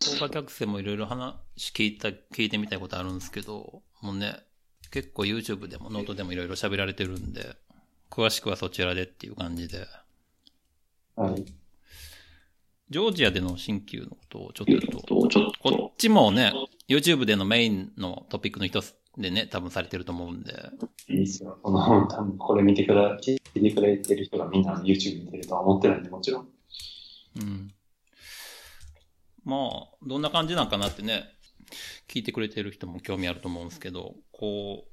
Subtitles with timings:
[0.00, 4.36] 豪華客船もいろいろ話聞いた、聞いてみたいことあるんですけど、もうね、
[4.90, 7.56] 結構 YouTube でもノートでもいろいろ喋られてるんで、
[8.10, 9.86] 詳しくはそちらでっていう感じで。
[11.16, 11.44] はい。
[12.90, 14.98] ジョージアでの鍼灸のことをちょっと、
[15.60, 16.54] こっちもね、
[16.88, 20.54] YouTube でのメインのトピックの一つでね、多分されてると思うんで。
[21.08, 21.58] いいですよ。
[21.62, 26.48] この、多分これ見てくれ、聞いてくれてる人がみんな YouTube 見てるとは思ってないんで、もちろん。
[27.40, 27.74] うん。
[29.48, 31.24] まあ、どんな感じなんかなってね、
[32.06, 34.84] 聞いてくれてる人も興味あると思うんですけど、こ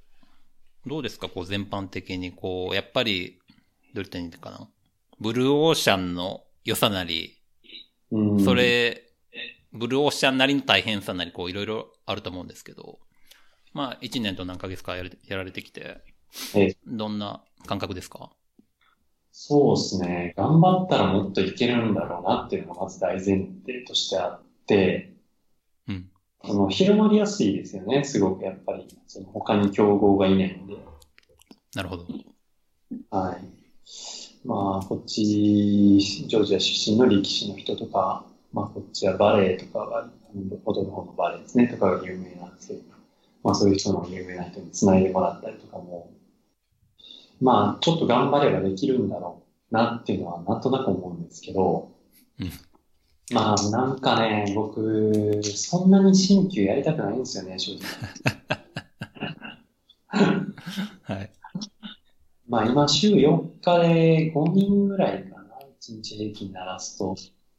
[0.85, 1.27] う、どうですか？
[1.27, 3.39] こう全般的に、こう、やっぱり、
[3.93, 4.69] どう言ったらいいのかな？
[5.19, 7.37] ブルーオーシャンの良さなり、
[8.11, 8.39] うん。
[8.39, 9.03] それ、
[9.73, 12.99] ブルーオーシャンなりの大変さなり、こう、いろいろあると思うんですけど、
[13.73, 16.01] まあ、1年と何ヶ月かやられてきて
[16.55, 18.31] ええ、どんな感覚ですか？
[19.33, 20.33] そうですね。
[20.37, 24.44] 頑張ったらもっといけるんだろうなっていうのがまず大前提としてあって、
[25.87, 26.09] うん。
[26.43, 28.03] その広まりやすいですよね。
[28.03, 28.87] すごくやっぱり。
[29.07, 30.77] その他に競合がいないんで。
[31.75, 32.05] なるほど。
[33.11, 33.55] はい。
[34.45, 40.09] まあ、こっち、ジョージア出身の力士の人とか、まあ、こっちはバレエとかが、
[40.65, 42.81] 踊る方のバレエですね、とかが有名なんですけど、
[43.43, 46.11] まあ、そういう人の有名な人に繋いでもらったりとかも、
[47.41, 49.41] まあ、ちょっと頑張ればできるんだろ
[49.71, 51.91] うなっていうのは、なんとなく思うんですけど、
[52.39, 52.51] うん
[53.33, 57.81] まあ、なんかね、僕、そんなに新旧やりたくないんですよね、正直。
[61.03, 61.31] はい。
[62.47, 67.15] まあ今週4日で5人ぐらいかな、1日平均鳴らすと。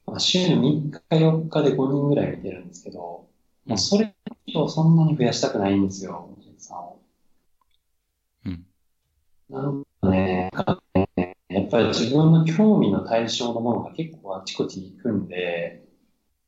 [0.06, 3.27] まあ、週3日4日で5人ぐらい見てるんですけど、
[3.67, 4.14] もうそれ
[4.47, 7.01] 以上そんなに増やしたくないんですよ、お客さんを。
[8.45, 8.67] うん。
[9.51, 10.51] なんかね、
[11.67, 15.84] っぱり自分の興味の対象のものが結構あちこち行くんで、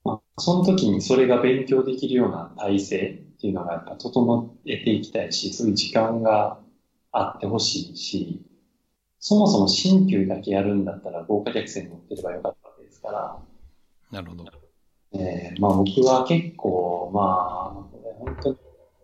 [0.04, 6.58] まあ、その時にそれが勉強できるような体制っていうのがやっぱ整えていきたいし、そういう時間が
[7.12, 8.42] あってほしいし、
[9.20, 13.38] そもそも新旧だけやるんだったら豪華客船に乗ってればよかったわけですから、
[14.10, 14.44] なるほど。
[15.12, 18.56] えーまあ僕は結構、まあ、これ本当に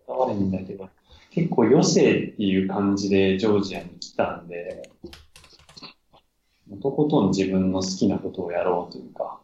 [0.07, 0.89] 悪いんだけど、
[1.31, 4.89] 結構余生っていう感じでジョージアに来たんで、
[6.81, 9.39] とことん自分の好きなことをやろうというか、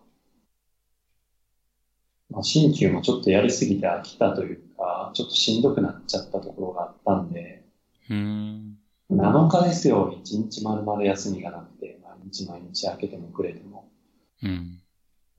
[2.31, 7.61] まあ、新旧もちょっとやりすぎて飽きたというか、ちょっとしんどくなっちゃったところがあったんで、
[8.09, 8.77] うーん。
[9.09, 13.85] 7日ですよ、1日丸々休みがなくて、毎日毎日開けてもくれても。
[14.43, 14.79] うん。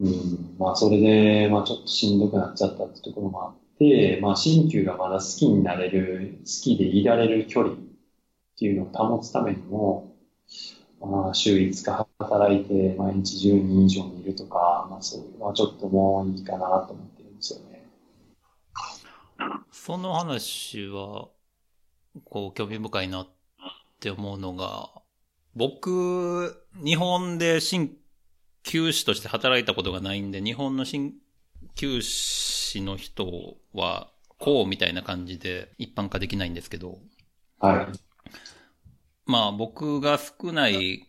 [0.00, 7.76] うん、まあそれで、まあちょっとしんどくなっちゃったってところもあって、まあ新旧がまだ好きになれる、好きでいられる距離っ
[8.58, 10.12] ていうのを保つためにも、
[11.06, 17.86] まあ週5日働いて毎日10人以上にいるとか、まあそういうのはちょっともういいかなと思ってるんですよね。
[19.70, 21.28] その話は、
[22.24, 23.28] こう、興味深いなっ
[23.98, 24.90] て思うのが、
[25.54, 27.90] 僕、日本で鍼
[28.62, 31.14] 灸師として働いたことがないんで、日本の鍼
[31.74, 36.98] 灸師の人は、こうみたいな感じで一般化できないんですけど、
[37.58, 37.86] はい。
[39.26, 41.08] まあ僕が少ない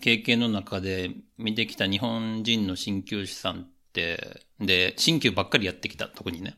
[0.00, 6.56] 経験の中で見てきた日本人の鍼灸師さんって、で、鍼灸ばっかりやってきた、特にね。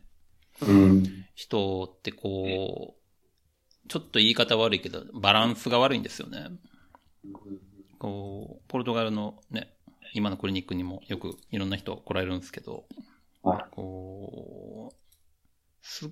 [0.63, 1.05] うん。
[1.35, 6.49] 人ってこう、ちょっと言い方悪いけど、バランスが悪いんですよね。
[7.99, 9.75] こう、ポルトガルのね、
[10.15, 12.85] 今のクリニックにもよくいろんな人来られるんですけど、
[13.43, 14.97] はこう、
[15.83, 16.11] すっ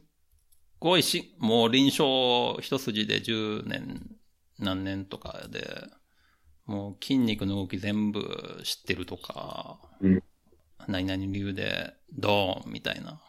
[0.78, 4.18] ごいし、もう臨床一筋で10年、
[4.58, 5.88] 何年とかで、
[6.66, 8.20] もう筋肉の動き全部
[8.64, 10.22] 知ってるとか、うん
[10.86, 13.20] 何々理由で、ドーンみたいな。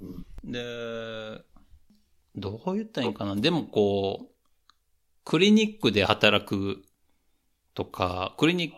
[0.00, 1.44] うんで、
[2.34, 3.36] どう言ったらいいんかな。
[3.36, 4.34] でもこう、
[5.24, 6.82] クリニックで働く
[7.74, 8.72] とか、クリニッ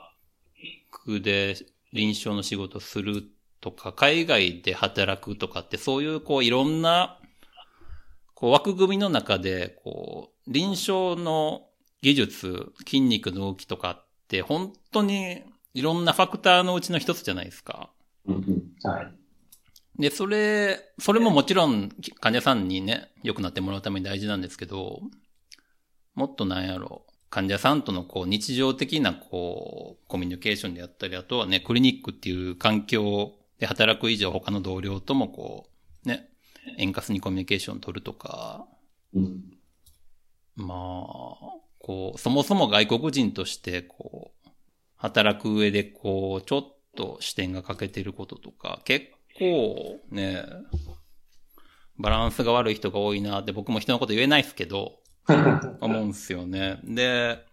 [0.90, 1.56] クで
[1.92, 3.22] 臨床の仕事する
[3.60, 7.18] とか、海外で働くとかって、そういうこういろんな、
[8.34, 11.69] こう枠組みの中で、こう、臨床の
[12.02, 15.42] 技術、筋肉の動きとかって、本当に
[15.74, 17.90] いろんなファクターのうちの一つじゃないですか。
[18.26, 18.90] うんうん。
[18.90, 19.12] はい。
[20.00, 25.00] で、それ、それももちろん患者さんにね、良くなってもらうために大事なんですけど、
[26.14, 35.66] もっとなんやろう、患者さんとのこう日常的なこう、コミュニケーションであったり、あとはね、クリニックっていう環境で働く以上他の同僚ともこ
[36.04, 36.30] う、ね、
[36.78, 38.66] 円滑にコミュニケーション取るとか、
[39.14, 39.42] うん。
[40.56, 44.50] まあ、こう、そもそも外国人として、こう、
[44.96, 49.06] 働く上で、こう、ちょっと視点が欠けてることとか、結
[49.38, 50.44] 構ね、
[51.98, 55.00] バランスが悪い人が多いなって僕も人のこと言えないですけど、
[55.80, 56.80] 思うんすよね。
[56.84, 57.44] で、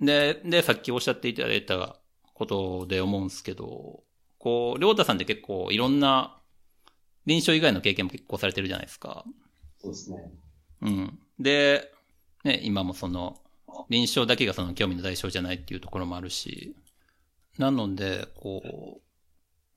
[0.00, 1.98] で、で、さっきおっしゃっていただいた
[2.32, 4.04] ことで思うんですけど、
[4.38, 6.38] こう、りょうたさんって結構いろんな
[7.24, 9.24] 臨床以外の経験も結構されてるじゃないですか。
[9.78, 10.18] そうですね。
[10.82, 11.18] うん。
[11.38, 11.92] で、
[12.46, 13.36] ね、今もその、
[13.90, 16.76] 臨床だけがその興味の対象じゃないっていうところもあるし、
[17.58, 19.00] なので、こ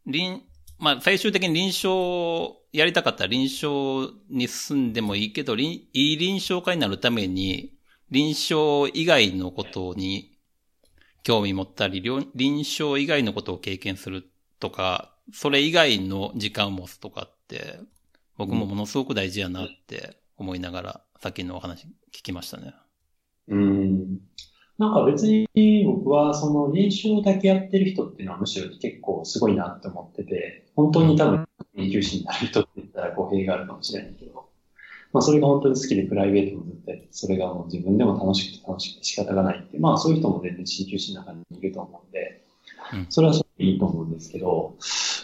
[0.07, 0.44] う、臨、
[0.77, 7.74] まあ、最終的に臨床、やりたかったら臨床に進んでもいいけど、臨いい臨床家になるために、
[8.12, 10.38] 臨床以外のことに
[11.24, 14.30] 興味持ったり、臨床以外のことを経験する
[14.60, 17.80] とか、それ以外の時間を持つとかって、
[18.38, 22.74] 僕もものすごく大事やなって思いながら、さっきのお話聞きましたね。
[23.50, 24.19] うん。
[24.77, 25.48] なんか別に
[25.86, 31.45] 僕はその臨床だけやってる人っていうのはむしろ結構すごいなって思ってて、本当に多分
[31.75, 34.50] 研究士になる人って言ったら語弊があるかもしれないけど、
[35.12, 42.45] まあそれが本当に好きでプライベートもずっとやって、それがもう自分でも楽しくて楽しくて仕方がないって、まあそういう人も全然鍼灸師の中にいると思うんで
[42.94, 44.75] うん、それはすごくいいと思うんですけど、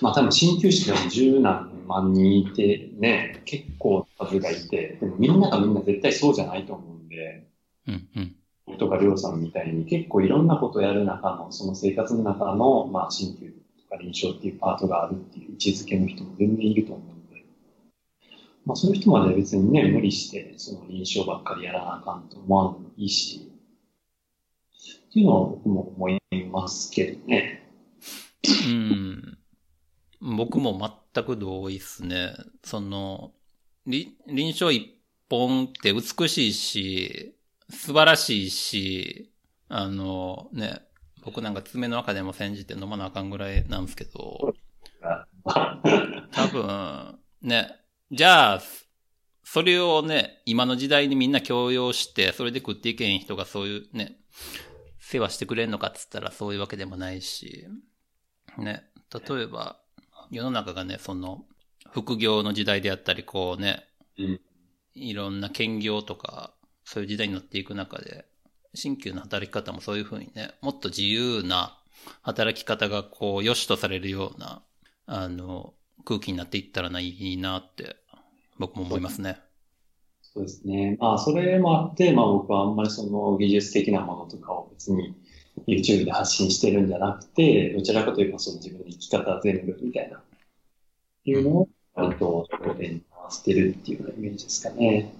[0.01, 7.47] まあ多分鍼灸師でも十何万人いてね、結構数がいて、でもみんながみんな絶対そうじゃないと思うんで、
[7.87, 8.07] うん、
[8.67, 8.77] うん。
[8.77, 13.51] とかりょうさんみたいに結構いろんなことをやる中の、その生活の中の、まあ、鍼灸
[13.83, 17.45] とか臨床っていうパートがあるっていう位置づけの人も全然いると思うんで、
[18.65, 23.51] まあそういう人まで別にね、無理して、その臨床ばっかりやらなあかんと思わんでもいいし、
[25.09, 26.19] っていうのは僕も思い
[26.51, 27.69] ますけどね。
[28.67, 29.04] うん。
[30.25, 32.33] 僕も全く同意っすね。
[32.63, 33.31] その、
[33.85, 34.95] り臨床一
[35.29, 37.35] 本って美しいし、
[37.69, 39.31] 素晴らしいし、
[39.69, 40.81] あの、ね、
[41.23, 44.53] 僕なんか爪の赤でも煎じて飲まなあかんぐらいなんですけど、
[46.31, 47.75] 多分、ね、
[48.11, 48.61] じゃあ、
[49.43, 54.17] それをね、今の時代にみんな強要して、それで食っていけん人がそういうね、
[54.99, 57.67] 世話してくれんのかっつったらそういうわけでもないし、
[58.57, 58.89] ね、
[59.27, 59.79] 例えば、
[60.31, 61.45] 世の中がね、その、
[61.91, 63.87] 副業の時代であったり、こうね、
[64.17, 64.41] うん
[64.95, 66.53] いろんな兼業とか、
[66.85, 68.25] そういう時代になっていく中で、
[68.73, 71.77] 新旧の働き方もそういうふうにね、もっと自由な
[72.21, 74.63] 働き方がこう、良しとされるような、
[75.05, 75.73] あの、
[76.05, 77.97] 空気になっていったらないいなって、
[78.57, 79.41] 僕も思いますね。
[80.21, 80.97] そうですね。
[80.99, 85.15] まあそれもあって、まあ僕はあんまりその技術的なものとかを別に
[85.67, 90.21] YouTube で発信してるんじゃなくて、どちらかといえばその自分の生き方全部みたいな、
[91.25, 95.13] いうのを割と焦点に合わせてるっていうようなイメージですかね。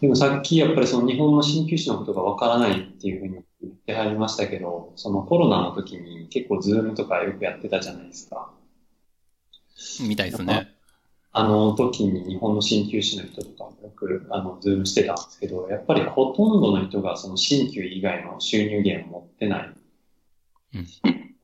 [0.00, 8.50] でもさっきやっぱりその日本の鍼灸師のことがわからないっていうふうに言ってはりましたけど、そのコロナの時に結構ズームとかよくやってたじゃないですか。
[10.00, 10.73] みたいですね。
[11.36, 19.72] あの時に日本の鍼灸師の人とかもよくあのズームしてたんですけど、やっぱりほとんどの人がその鍼灸以外の収入源を持ってない。
[20.74, 20.86] うん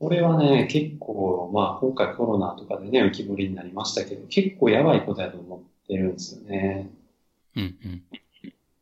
[0.01, 6.89] これはね、結構、まあ今回コロナとかでね、浮き彫りになりましたけど、結構やばいことやと思ってるんですよね。
[7.55, 7.75] うん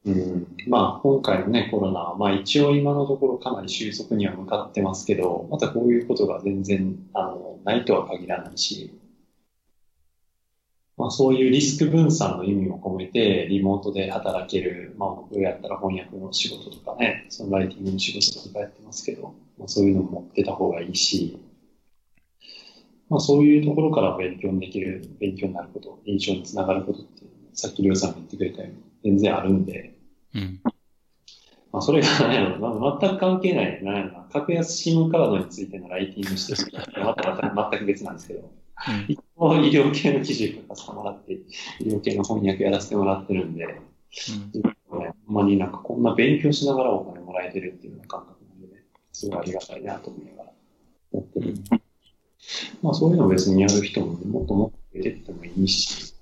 [0.06, 0.14] うん。
[0.14, 0.48] うん。
[0.70, 8.98] まあ今回のね、コロナは、まあ一応今のところかなり収束には向かってますけど、またこういうことが全然、あの、ないとは限らないし、
[11.00, 21.40] まあそういうリスク分散の意味も込めて、リモートで働ける、まあ僕やったら翻訳の仕事とかね、そのライティングの仕事とかやってますけど、まあそういうのも持ってた方がいいし、
[23.10, 29.96] まあそういうところから勉強できる、勉強になること、臨床につながることって、さっきりょうさんが言ってくれたように、全然あるんで、
[30.36, 30.60] うん。
[31.72, 38.52] まあ、それが何やろ、まあ、全く関係ない、何やろな、格安新聞カードについてのライティングしてるまた全く別なんですけど、
[39.07, 41.40] 一応医療系の記事書かせてもらって、医
[41.86, 43.81] 療系の翻訳やらせてもらってるんで、うん。
[44.90, 48.83] ほんまになんかこんな勉強しながらお金もらえてるっていうような感覚なんでね、
[49.14, 50.50] すごいありがたいなと思いながら
[51.14, 51.56] やってる。
[52.81, 56.14] まあそういうのを別にやる人もね、もっともっと出てってもいいし、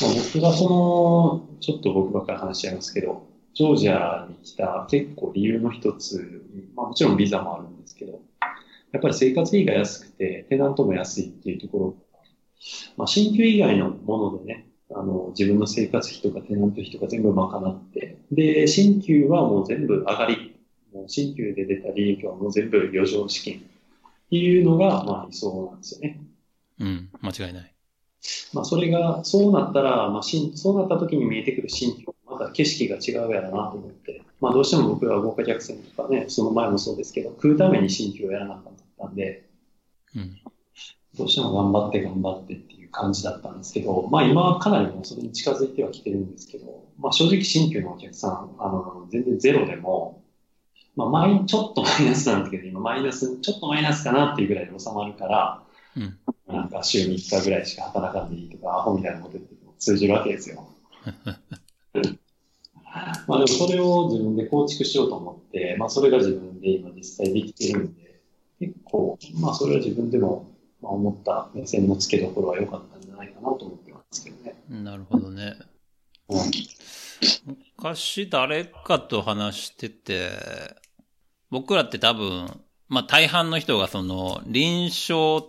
[0.00, 6.14] まあ、僕がその、ちょっと僕ばっかり話しちゃいますけど、ジョージアに来た結構理由の一つ
[6.54, 8.20] に、まあもちろんビザもあるんですけど、
[8.92, 11.96] やっぱり生活費が安くて、テナントも安いっていうところ、
[12.96, 20.58] まあ新旧以外のものでね、あの、自分の生活費とかテナント費とか全部賄って、で、新旧はもう全部上がり、
[20.92, 23.60] もう新旧で出た利益はもう全部余剰資金っ
[24.30, 26.20] ていうのが、まあ理想なんですよね。
[26.80, 27.10] うん。
[27.20, 27.74] 間違いない。
[28.52, 39.48] まあ、それが、そうなったら、まあ、新そうなった時に見えてくる新規また景色が違うやろなと思って、まあ、どうしても僕は豪華客船とかね、その前もそうですけど、食うために新規をやらなかったんで、
[40.14, 40.40] うん。
[41.16, 50.22] どうしても頑張って頑張ってっていう感じだったんですけど、まあ今はかなりもうそれに近づいてはきてるんですけど、まあ正直新旧のお客さん、あの、全然ゼロでも、
[50.94, 55.62] まあマイ、ちょっとマイナスなんだけど、今マイナス、ちょっとマイナスかなっていうぐらいで収まるから、
[55.96, 56.18] うん。
[56.46, 60.68] なんか週に1日ぐらいしか働かんでいいとか、アホみたいなこと言っても通じるわけですよ。
[63.26, 68.07] まあでもそれを自分で構築しようと思って、まあそれが自分で今実際できてるんで、
[68.60, 70.50] 結構、まあそれは自分でも
[70.80, 74.54] まあ思った目線の付けどころは良かったんじゃないかなと思ってますけどね。
[74.68, 75.56] なるほどね。
[76.28, 76.38] うん
[77.76, 80.30] 昔誰かと話してて、
[81.50, 85.46] 僕らって多分、まあ大半の人がその臨床、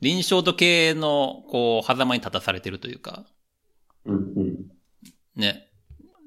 [0.00, 3.24] 臨床と経営のこう、狭間に立たされてるというか、
[4.04, 4.70] うんうん。
[5.34, 5.68] ね。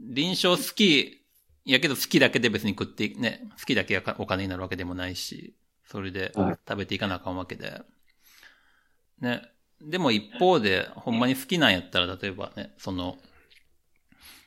[0.01, 1.25] 臨床好き、
[1.65, 5.55] やけど好きだけで別に食ってい、ね、好きだけがお金になるわけでもないし、
[5.91, 7.81] それではい食べていかなあかんわけで。
[9.21, 9.41] ね。
[9.81, 13.17] でも一方で、ほんまに好きなんやったら、例えばね、その、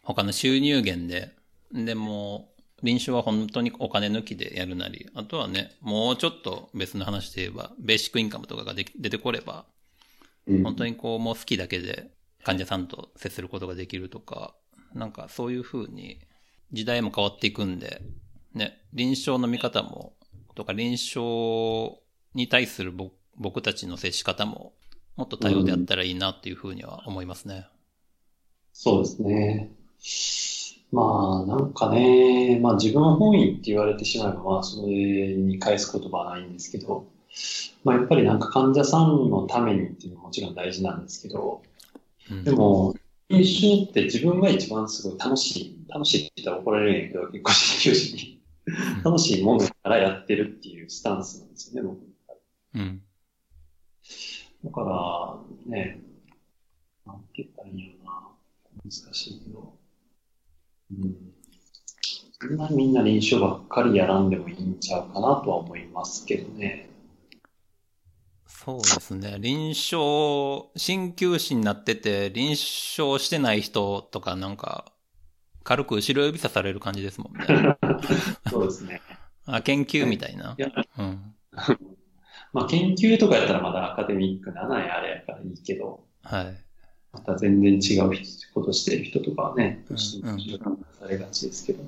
[0.02, 1.34] 他の収入源で、
[1.72, 9.64] でも、臨床は本当にお金抜きでやるなり、あとはね、もうちょっと別の話で言えば、ベーシックインカムとかができ出てこれば、
[10.46, 12.10] うん本当にこう、もう好きだけで
[12.42, 14.54] 患者さんと接することができるとか、
[14.92, 16.18] なんかそういう風に
[16.72, 18.02] 時代も変わっていくんで、
[18.52, 20.14] ね、臨床の見方も、
[20.54, 22.00] とか臨床
[22.34, 24.72] に対する僕僕たちの接し方も、
[25.16, 27.66] もっと多様であったらいいなっていう風には思いますね。
[28.72, 29.70] そうですね。
[30.90, 34.92] まあ、なんかね、まあ自分は本意って言われてしまえば、まあそれ
[35.34, 37.06] に返す言葉はないんですけど、
[37.84, 41.62] まあやっぱりなんか患者さんのためにっていうのはもちろん大事なんですけど、
[42.30, 42.94] うんでも、
[43.30, 48.41] 研修って自分が一番すごい楽しい、楽しいって言ったら怒られるんやけど、結構研究士に。
[49.04, 52.00] 楽しいものからやってるっていうスタンスなんですよね、僕。
[52.74, 53.02] うん。
[54.64, 54.80] だか
[55.66, 56.00] ら、ね、
[57.06, 58.28] なんて言ったらいいんやろな。
[58.84, 59.74] 難しいけど。
[60.92, 61.16] うん。
[62.40, 66.88] そんなにみんな臨床ばっかりやらんでもいいんちゃうかなとは思いますけどね。
[68.46, 69.38] そうですね。
[69.40, 74.92] 臨床、鍼灸師になってて、臨床してない人とかなんか、
[75.64, 77.76] 軽く後ろ指さされる感じですもんね。
[78.50, 79.00] そうですね。
[79.46, 80.54] あ、研究みたいな？
[80.58, 81.34] いや、うん。
[82.52, 86.56] まあ研究とかやったらまだアカデミックななんやあれやからいいけど、はい。
[87.12, 88.10] また全然違う
[88.54, 91.84] ことしてる人とかはね、うんどうしてもされがちですけど。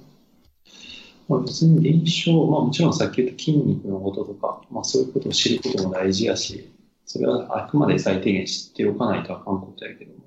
[1.28, 6.70] まあ別に臨床、まあもちろんさっき言った筋肉のこととか、まあそういうことを知ることも大事やし、
[7.06, 10.24] それはあくまで最低限知っておかないとあかんことやけども、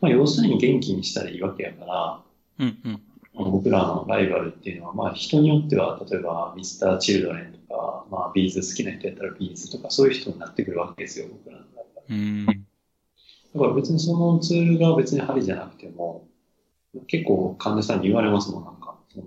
[0.00, 2.22] まあ要するに元気にしたらいいわけやから、
[2.58, 3.00] うんうん。
[3.44, 12.14] 僕らのライバルっていうのは、まあ人によっては、例えばミスター・チルドレンとか、まあビーズ好きな人やったらビーズとか、そういう人になってくるわけですよ、僕らのライバル。
[12.14, 12.46] うん。
[12.46, 16.28] だから別にそのツールが別に針じゃなくても、
[17.06, 18.98] 結構患者さんに言われますもん、なんか。
[19.12, 19.26] その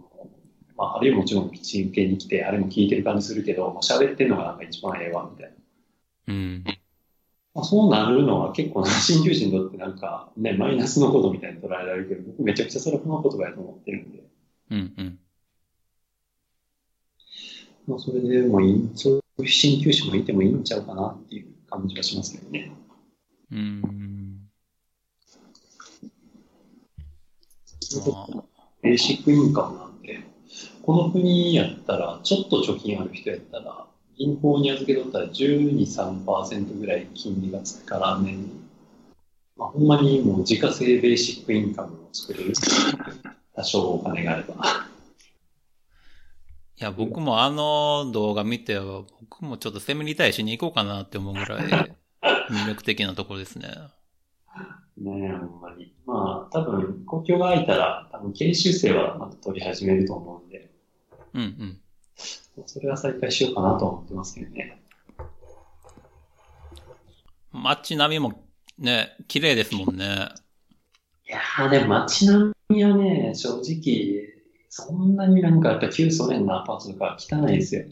[0.76, 5.54] まあ、あるいはもちろんピッチ受けに来て、あれも聞いてる感じするけど、もう喋ってんのがなんか一番ええわ、みたい
[6.28, 6.34] な。
[6.34, 6.64] うん。
[7.56, 14.24] まあ、そうなるのは結構な、 鍼灸師にとってなんかね、マイナスのことみたいに捉えられるけど、僕めちゃくちゃそれはこの言葉やと思ってるんで。
[14.72, 15.20] うんうん。
[17.86, 22.72] まあ、それでもいい、そういう鍼灸師もいてもいいんちゃうかなっていう感じがしますけどね。
[23.52, 24.50] うん。
[28.08, 28.44] まあ
[28.82, 30.20] ベーシックインカムなんで、
[30.82, 33.86] この国やったら、ちょっと貯金ある人やったら、
[34.18, 38.64] 銀行に預けとったら12、3%ぐらい金利がつくから年に。
[39.56, 42.54] まあ、ほんまにもう自家製ベーシックインカムを作れる。
[43.56, 44.56] 多少お金があれば。
[46.80, 51.96] いや、僕もあの動画見て、僕もちょっとセミリタイしに行こうかなって思うぐらい
[52.50, 53.68] 魅力的なところですね。
[54.98, 55.94] ねえ、ほんまに。
[56.06, 60.72] まあ、多分、国境が空いたら、多分研修生はまた取り始めると思うんで、
[61.34, 61.83] うんうん。
[62.66, 64.80] それは再開しようかなと思ってますけどね。
[67.52, 68.44] 街並みも
[68.78, 70.30] ね、綺麗ですもんね。
[71.28, 74.34] いやー、でも街並みはね、正直、
[74.70, 77.86] そんなになんかやっぱ旧ソ連のアパートとか汚いですよ。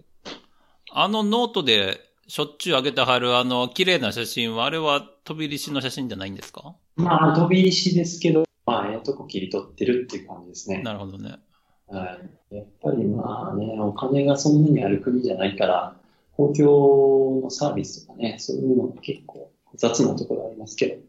[0.92, 6.76] あのノートでしょっちゅう上げてはるあの綺麗な写真は、あれはとびきりの写真じゃないんですか？
[6.96, 10.82] まあ、とびきりですけど、まあ、ええとこ切り取ってるっていう感じですね。
[10.82, 11.36] なるほどね。
[11.92, 12.18] は
[12.52, 12.56] い。
[12.56, 15.96] やっぱりまあね、お金がそんなにある国じゃないから、
[16.38, 21.02] 公共のサービスとかね、そういうのが結構雑なところありますけど。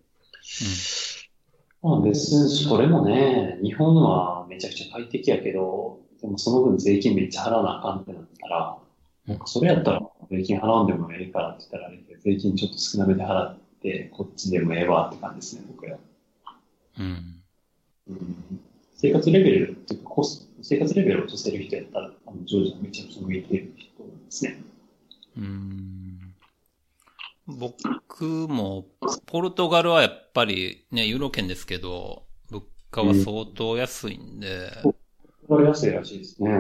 [1.82, 8.78] まあ別にこれもね、日本はめちゃくちゃ快適やけど、でもその分税金めっちゃ払わなあかんってなったら、
[9.26, 15.98] なんかそれやったら税金払うんでもええからって言ったらあれで、税金ちょっと少なめで払って、こっちでもええわって感じですね、僕は。
[16.98, 17.42] うん。
[18.08, 18.60] うん、
[18.96, 24.62] 生活レベルっていうかコスト、生活レベルを落とせる人やったら、あの、ジョージアめちゃくちゃ向いてる人なんですね。
[25.36, 26.34] うん。
[27.46, 28.86] 僕も、
[29.26, 34.70] ポルトガルはやっぱりね、ユーロ圏ですけど、物価は相当安いんで、
[35.48, 36.50] これ安いらしいですね。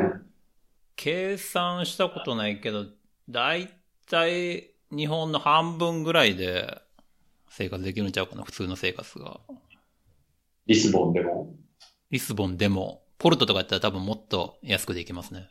[0.96, 2.86] 計算したことないけど、
[3.28, 3.72] だい
[4.10, 6.82] たい日本の半分ぐらいで
[7.48, 9.40] 生活できるんちゃうかな、普通の生活が。
[10.66, 11.54] リスボンでも？
[12.10, 15.48] リスボンでも、ポルトとかやったら多分もっと安くできますね。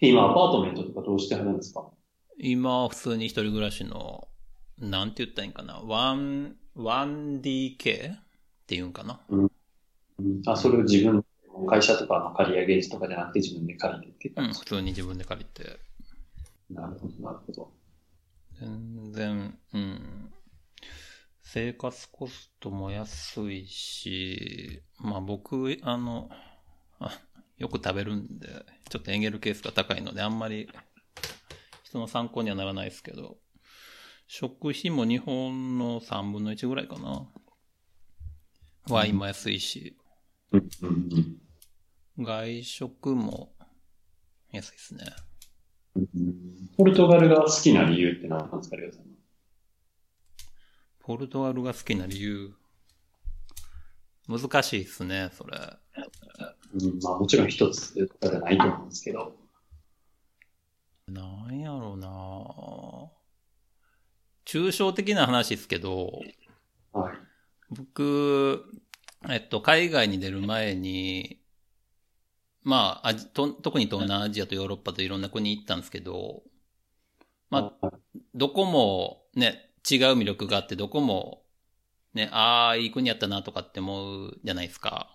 [0.00, 1.90] 今、アパートメントとかどうしてはるんですか？
[2.38, 4.28] 今、普通に一人暮らしの、
[4.78, 8.18] なんて言ったらいいんかな、1、1DK っ
[8.66, 9.20] ていうんかな。
[9.28, 9.50] うん
[10.46, 11.24] あ、それを自分、
[11.68, 15.78] 会社とかの借り上げとかじゃなくて自分で借りてっていううん、普通に自分で借りて。
[16.70, 17.72] なるほど、なるほど。
[18.58, 20.32] 全然、うん。
[21.42, 26.34] 生活コストも安いし、まあ僕、あの、あ
[27.58, 28.48] よく食べるんで、
[28.88, 30.68] ちょっとエンゲルケースが高いので、あんまり
[31.84, 33.38] 人の参考にはならないですけど、
[34.26, 37.28] 食費も日本の3分の1ぐらいかな。
[38.88, 39.96] ワインも安いし、
[42.18, 43.54] 外食も
[44.50, 45.04] 安いですね。
[46.76, 48.58] ポルトガルが好きな理由って何なん。
[48.58, 49.04] ですか、りょうさん。
[51.00, 52.54] ポルトガルが好きな理由。
[54.28, 55.58] 難しいですね、それ。
[56.74, 59.36] うん、まあもちろん一つとかじゃないと思うんですけど。
[61.06, 62.08] なんやろうな
[64.46, 66.20] 抽象的な話ですけど、
[66.92, 67.16] はい。
[67.70, 68.64] 僕、
[69.28, 71.40] えっと、海外に出る前に、
[72.62, 76.42] まあ、と特に東南アジアとヨーロッパといろんな国行ったんですけど、
[77.50, 77.90] まあ、
[78.34, 81.43] どこもね、違う魅力があって、どこも、
[82.14, 85.10] ね、ああ、いい国やったなとかって思うじゃないですか。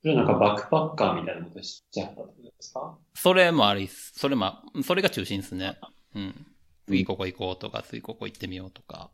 [0.00, 2.96] それはなんかバックパッカーみたいなことしちゃったってことですか？
[3.14, 3.88] それもあり。
[3.88, 5.78] それも、それが中心ですね。
[6.14, 6.46] うん。
[6.86, 9.10] 次ここ行こうとか、次ここ行ってみようとか。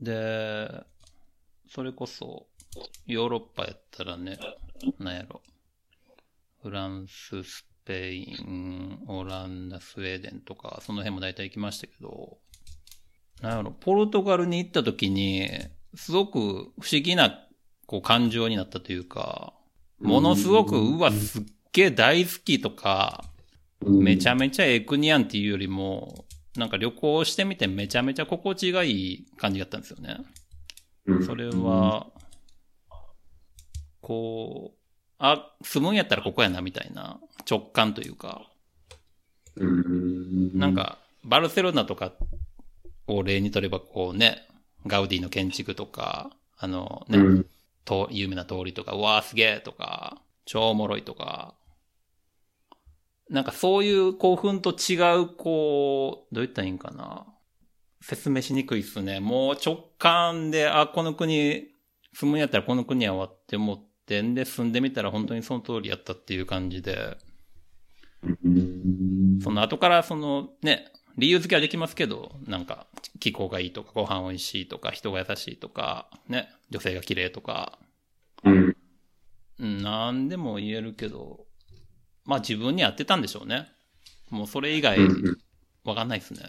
[0.00, 0.70] で、
[1.68, 2.46] それこそ、
[3.06, 4.38] ヨーロッパやったらね、
[4.98, 5.42] なんやろ。
[6.62, 12.38] フランス、スペイン、オランダ、スウェーデンとか、その辺も大体行きましたけど、
[13.40, 15.48] なんやろ、ポルトガルに行った時に、
[15.94, 16.38] すごく
[16.80, 17.46] 不思議な、
[17.86, 19.52] こう、感情になったというか、
[20.00, 21.42] ものすごく、うわ、すっ
[21.72, 23.24] げえ大好きとか、
[23.84, 26.24] めちゃめちゃええ国やんっていうよりも、
[26.56, 30.18] なんか旅行してみてめちゃめちゃ心地がいい感じだったんですよね。
[31.06, 32.06] うんそれ、は、
[34.00, 34.78] こう、
[35.18, 38.50] あ、住むんやったらここやなみたいな直感というか、
[39.56, 40.58] うん。
[40.58, 42.12] なん、か、バルセロナとか
[43.06, 44.46] を例にとればこうね、
[44.86, 47.46] ガウディの建築とか、あのね、うん。
[47.84, 51.54] と、有名な通りとか、うわーすげえとか、超おもろいとか、
[53.30, 57.26] なんかそういう興奮と違う、こう、どう言ったらいいんかな。
[58.00, 59.20] 説明しにくいっすね。
[59.20, 61.68] もう直感で、あ、この国、
[62.12, 67.16] 住むんやったらこの国やわって思ってんで、住んでみたら本当にその通りやったっていう感じで、
[68.22, 69.40] うん。
[69.42, 72.86] その後からそのね、理由付けはできますけど、なんか
[73.20, 77.78] 気候がいいとか、ご飯美味しいとか、人が優しいとか、ね、女性が綺麗とか、
[78.42, 78.76] うん。
[79.60, 81.46] うん、なんでも言えるけど、
[82.24, 83.68] まあ自分に合ってたんでしょうね。
[84.30, 85.38] もうそれ以外、うん
[85.84, 86.40] わかんないですね。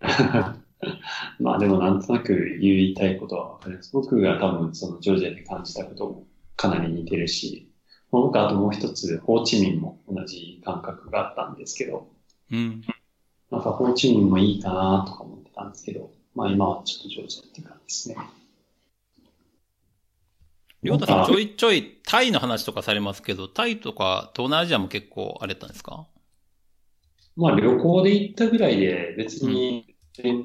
[1.40, 3.92] まあでもなんとなく言いたいことはわかります。
[3.92, 7.70] 僕が多分そのジョージアで感じたこともかなり似てるし、
[8.10, 12.10] 僕あともう一つ、ホーチミンも同じ感覚があったんですけど、
[12.50, 12.82] うん。
[13.50, 18.16] なんかホーチミンもいいかなとか思ってたんですけど、まあ今はちょっとジョージアっていう感じですね。
[20.82, 26.06] りょうたさんちょいちょいタイの話とかされますけど、タイとか東南アジアも結構あれだったんですか？
[27.36, 29.94] まあ旅行で行ったぐらいで別に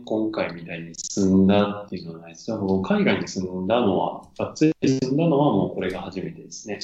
[0.06, 2.52] 今回みたいに住んだっていうのはないです。
[2.52, 6.80] 海外に住んだのは、がっつり住んだのはもうこれが初めてですね。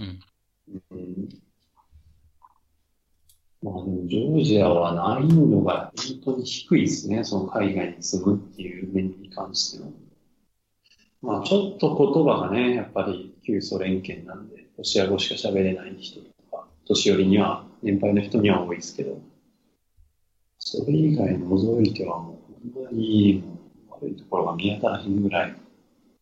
[0.00, 0.20] うん。
[0.90, 1.28] うん
[3.62, 3.74] まあ、
[4.06, 7.24] ジョージアは難易度が本当に低いですね。
[7.24, 9.90] その海外に住むっていう面に関しては。
[11.22, 19.18] まあちょっと言葉がね、やっぱり旧ソ連圏なんで、ロシア語しか喋れない人とか、年寄りには、年配の人には多いですけど、
[20.58, 23.42] それ以外除いてはもう、ほんまに
[23.88, 25.56] 悪いところが見当たらへんぐらい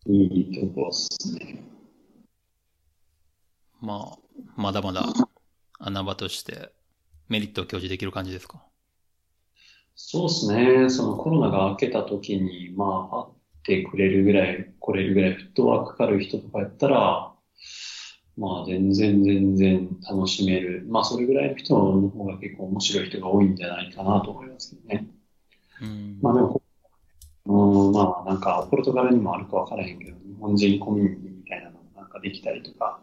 [0.07, 1.64] いいところですね。
[3.81, 4.18] まあ、
[4.57, 5.05] まだまだ
[5.79, 6.73] 穴場として
[7.29, 8.63] メリットを享受できる感じですか？
[9.95, 10.91] そうですね。
[10.91, 13.27] そのコロナが明けた時に、まあ、
[13.67, 17.33] 会ってくれるぐらい、来れるぐらいフットワークかかる人とかやったら、
[18.37, 20.85] まあ、全然全然楽しめる。
[20.89, 25.07] まあ、それぐらいの人の方が結構面白い人が多いんじゃないかなと思いますけどね。
[25.81, 26.19] うん。
[26.21, 26.63] まあでも、
[27.47, 33.01] うん、まあなんか、ポルトガルにもあるかわからへんけど、日本人コミュニティみたいなのがなんかできたりとか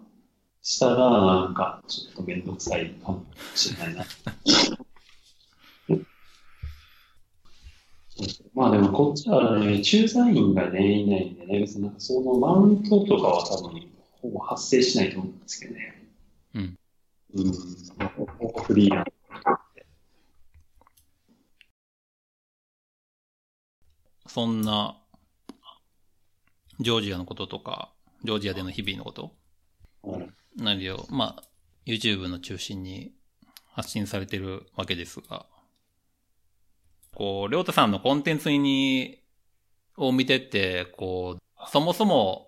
[0.61, 4.05] したら、なんか、ちょっとめんどくさいかもしれないな。
[8.53, 13.89] まあでもこっちはね、駐在員がね、いないんでね、別になんかそのマウントとかは多分、
[14.21, 16.07] ほぼ発生しないと思うんですけどね。
[16.53, 16.77] うん。
[17.33, 17.51] うん。
[18.63, 19.05] フリーラン
[24.27, 24.33] ス。
[24.33, 25.01] そんな、
[26.79, 27.91] ジョージアのこととか、
[28.23, 29.35] ジョージアでの日々のこと？
[30.03, 31.43] うんなりを、まあ、
[31.85, 33.13] YouTube の中心に
[33.73, 35.45] 発信されてるわけですが、
[37.13, 39.19] こう、りょうたさんのコンテンツに、
[39.97, 42.47] を見てて、こう、そもそも、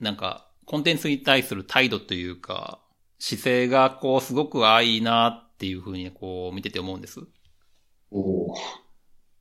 [0.00, 2.80] なんか、コンテンツに対する態度というか、
[3.18, 7.20] 姿勢が、こう、すごくあいいなっていうふうに、こう、見てて思うんです。
[8.10, 8.84] おー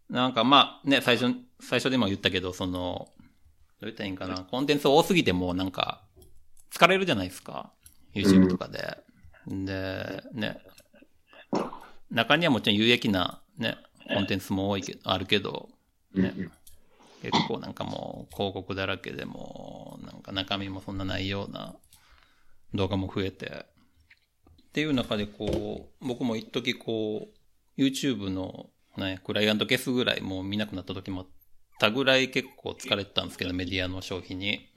[0.10, 3.10] なんかまあね、最初、最初でも言ったけど、その、
[3.82, 6.04] どう言ったらいいんかな、コンテンツ多すぎてもなんか、
[6.72, 7.74] 疲れるじゃないですか。
[8.14, 8.98] YouTube とかで。
[9.48, 10.58] で、ね、
[12.12, 13.78] 中にはもちろん有益なね、
[14.14, 15.70] コンテンツも多いけど、あるけど、
[16.14, 16.52] ねうん。
[17.22, 21.76] 結構なんかもう広告だらけでも、なんか中身もそんなないような
[22.74, 23.66] 動画も増えて、
[24.70, 27.30] っていう中でこう、僕も一時こ
[27.78, 31.28] う、YouTube のね、クライアント消すぐらいもう見なくなった時もあっ
[31.80, 34.70] たぐらい結構疲れてたんですけど、メディアの消費に。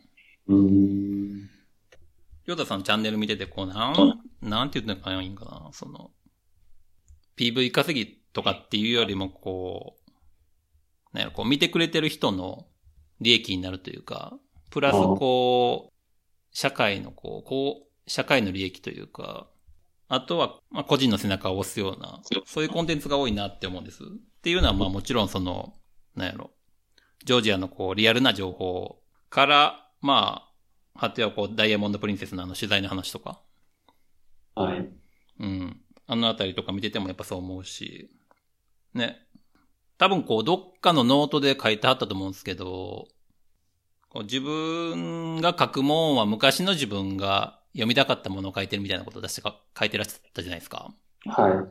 [2.46, 6.10] ヨタさんチャンネル見てて、こう、なん、なんて言ったらいいんかな、その、
[7.36, 10.10] PV 稼ぎとかっていうよりも、こう、
[11.12, 12.66] なんやろ、こう見てくれてる人の
[13.20, 14.38] 利益になるというか、
[14.70, 15.92] プラスこう、
[16.52, 19.48] 社会のこう、こう、社会の利益というか、
[20.08, 24.04] あとは、まあ、個人の背中を押すような、そういうコンテンツが多いなって思うんです。
[24.04, 24.06] っ
[24.42, 25.74] ていうのは、まあもちろんその、
[26.14, 26.52] なんやろ、
[27.24, 30.45] ジョージアのこう、リアルな情報から、ま
[30.96, 33.40] あ、果てはこう、ダイヤモンドプリンセスのあの取材の話とか、
[34.54, 34.88] はい。
[35.40, 35.80] うん。
[36.06, 38.10] あのあたりとか見ててもやっぱそう思うし、
[38.94, 39.18] ね。
[39.98, 43.08] 多分こう、どっかのノートで書いてあったと思うんですけど、
[44.08, 50.94] こう自分が書くもんは昔の自分が読みたかったものを書いてるみたいなことを出してか書いてらっしゃったじゃないですか。
[51.26, 51.66] は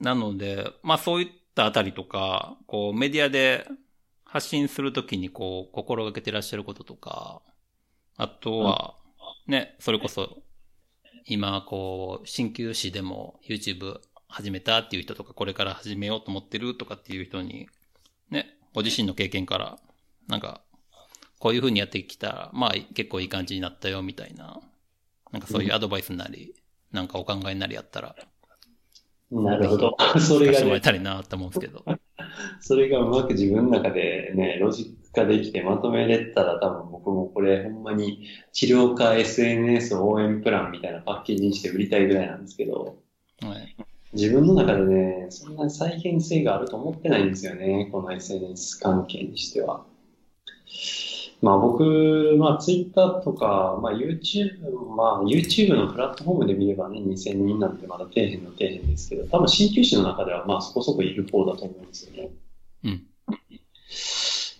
[0.00, 3.66] なので、まあそういったあたりとか、こうメディアで
[4.24, 7.40] 発信するときにこう心がけてらっしゃることとか、
[8.16, 8.94] あとは、
[9.46, 10.38] ね、それこそ、
[11.26, 17.68] 今こう、新旧誌でも YouTube 始めたっていう人とか、これから始めようと思ってるとかっていう人に、
[18.30, 19.78] ね、ご自身の経験から、
[20.28, 20.62] なんか、
[21.38, 24.60] こういう風にやってきたら、まあ結構いい感じになったよみたいな、
[25.32, 26.54] なんかそういうアドバイスなり、
[26.92, 28.16] なんかお考えになりあったら、
[29.32, 29.36] い。
[29.36, 29.96] なるほど。
[30.20, 31.84] それがねてもらえ、たらいいなと思うんですけど。
[32.60, 42.96] それがうまく自分の中でね、ロジック化できてまとめれたら多分僕もこれほんまに治療科 SNS 応援プランみたいなパッケージにして売りたいぐらいなんですけど、
[43.42, 43.76] はい。
[44.14, 49.84] 自分の中でね、そんなに再現性があると思ってないんですよね、この SNS 関係にしては。
[51.40, 54.60] まあ僕、まあ Twitter とか、まあ YouTube、
[54.94, 62.30] まあ YouTube のプラットフォームで見ればね、2000人なんてまだ底辺の底辺ですけど、多分新旧種の中ではまあそこそこいる方だと思うんですよね。
[62.84, 63.06] うん。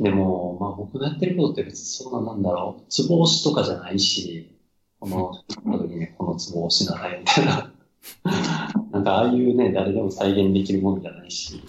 [0.02, 4.58] でも、まあ僕がやってることって別にそんななんだろう、ツボ押しとかじゃないし、
[4.98, 5.16] この、
[5.62, 7.72] この時ね、このツボ押しなさいみたいな。
[8.90, 11.62] なんかああいうね、誰でも再現できるものじゃないし。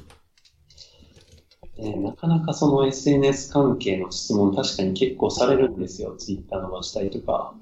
[1.78, 6.15] でなかなかその SNS 関係の質問確かに結構されるんですよ。
[6.17, 7.56] Twitter 伸ばしたりとか、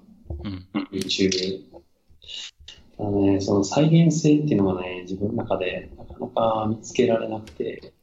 [0.43, 0.67] うん。
[0.91, 1.63] YouTube。
[2.97, 7.93] あのね、その再現性っていうのがね、自分の中でなかなか見つけられなくて、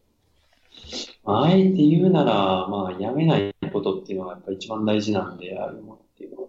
[1.29, 2.33] まあ、あえて言うなら、
[2.69, 6.49] まあ、やめないことっていうのがやっぱ一番大事なんで、ああいうものっていうのは。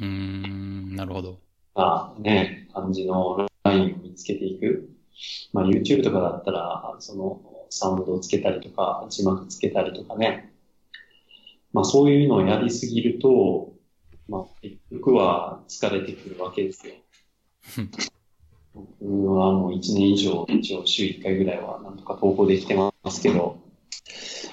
[0.00, 1.38] うーん、なるほど。
[1.76, 4.90] まあね、感じのラインを見つけていく。
[5.52, 10.52] まあ YouTube とかだったら、そのサウンドをつけたりとか、字幕つけたりとかね。
[11.72, 13.74] まあそういうのをやりすぎると、
[14.28, 16.94] まあ結局は疲れてくるわけですよ。
[18.74, 23.64] 僕はもう1年以上、一応週1回ぐらいはなんとか投稿できてますけど、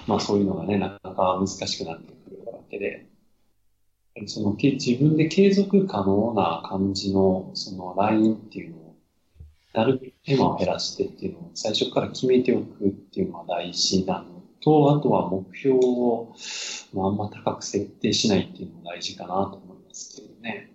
[0.07, 3.07] まあそういうのがね、なかなか難しくなってくるわけで。
[4.27, 8.95] そのけ自分で継続可能な感じのそのラインっていうのを
[9.73, 16.35] なるべく手間を減らしてっていうのを最初から決めておくっていうのは大事なのと、あとは目標を、
[16.93, 20.71] まあ、あんま高く設定しないっていうのも大事かなと思いますけどね。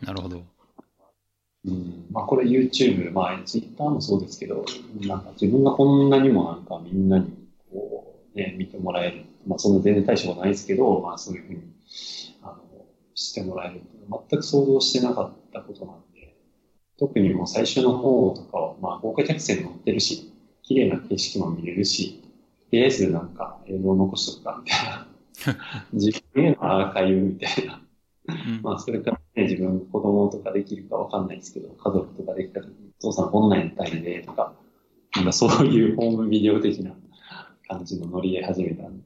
[0.00, 0.42] なるほど。
[1.66, 4.64] うん、まあこれ YouTube、まあ Twitter もそうですけど、
[5.00, 7.39] なんか自分がこんなにもなんかみんなに
[8.40, 9.24] ね、見てもらえる。
[9.46, 11.60] まあそんな全然大したことないですけど、まあそういうふうに、
[12.42, 12.58] あの、
[13.14, 13.82] してもらえる
[14.28, 16.34] 全く想像してなかったことなんで、
[16.98, 22.22] 特にもう最初の方とかは、まあ豪華客船乗ってるし、綺麗な景色も見れるし、
[22.70, 25.06] とりあえずなんか映像残しとくかみたいな。
[25.92, 27.82] 自分へのアーカイブみたいな。
[28.28, 34.52] うんまあ、それからね、自分、子供とかできるかわかんないですけど、家族とかできた時に、お父さんこんなんやったんやで、とか、
[35.16, 36.92] なんかそういうホームビデオ的な
[37.70, 39.04] 感じのノリで始めたんで、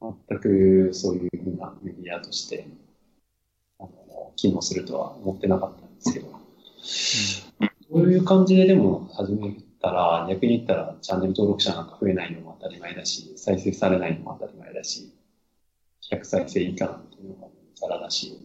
[0.00, 2.66] 全くそういうふうなメディアとして、
[3.78, 6.28] あの、機能するとは思ってなかったんですけど、
[7.92, 15.12] そういう感じででも始めたら、逆に言ったらチャンネル登録者なんか増えないのも当たり前だし、再生されないのも当たり前だし、
[16.10, 18.38] 100再生以下なんていうのもザラだし、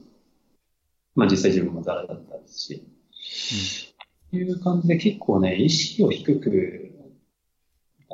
[1.15, 2.83] まあ実際自分もザラだったですし、
[4.33, 6.94] いう感じで結構ね、意識を低く、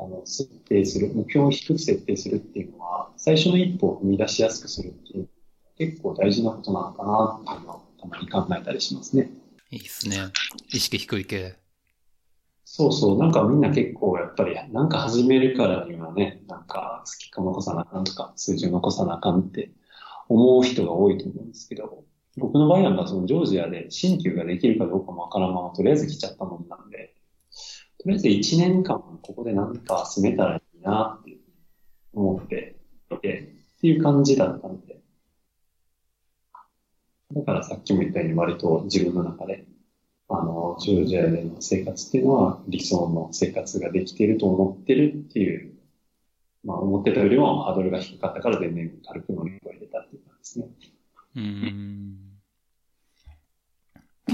[0.01, 5.29] あの、設定する、目標を低く設定するっていうのは、最初の一歩を踏み出しやすくするっていう、
[5.77, 9.31] 結構大事なことなのかなっていうのをたまに考えたりしますね。
[9.69, 10.17] いいっすね。
[10.73, 11.55] 意識低い系。
[12.65, 19.71] そうそう、なんかみんな結構やっぱり、なんか始めるからにはね、なんか好きか残さなあかんとか、数字を残さなあかんって
[20.29, 22.05] 思う人が多いと思うんですけど、
[22.37, 27.10] 僕の場合なんかそのジョージアで新旧ができるかどうかもわからんままとりあえず来ちゃったもんなんで、
[28.01, 31.37] とりあえず1年間ここでなんか住めたらいいなって
[32.13, 32.75] 思って
[33.21, 34.99] て、っていう感じだったんで、
[37.33, 39.65] だからさっきも言ったように割と自分の中で
[40.33, 45.73] あの、ジョージアでの生活っていうのは理想の生活ができてると思ってるっていう、
[46.63, 50.67] まあ思ってたよりもハードルが低かったから全然軽く乗り越えれたっていう感じですね。
[51.35, 52.17] うん。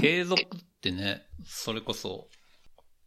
[0.00, 0.46] 継続っ
[0.80, 2.28] てね、それこそ、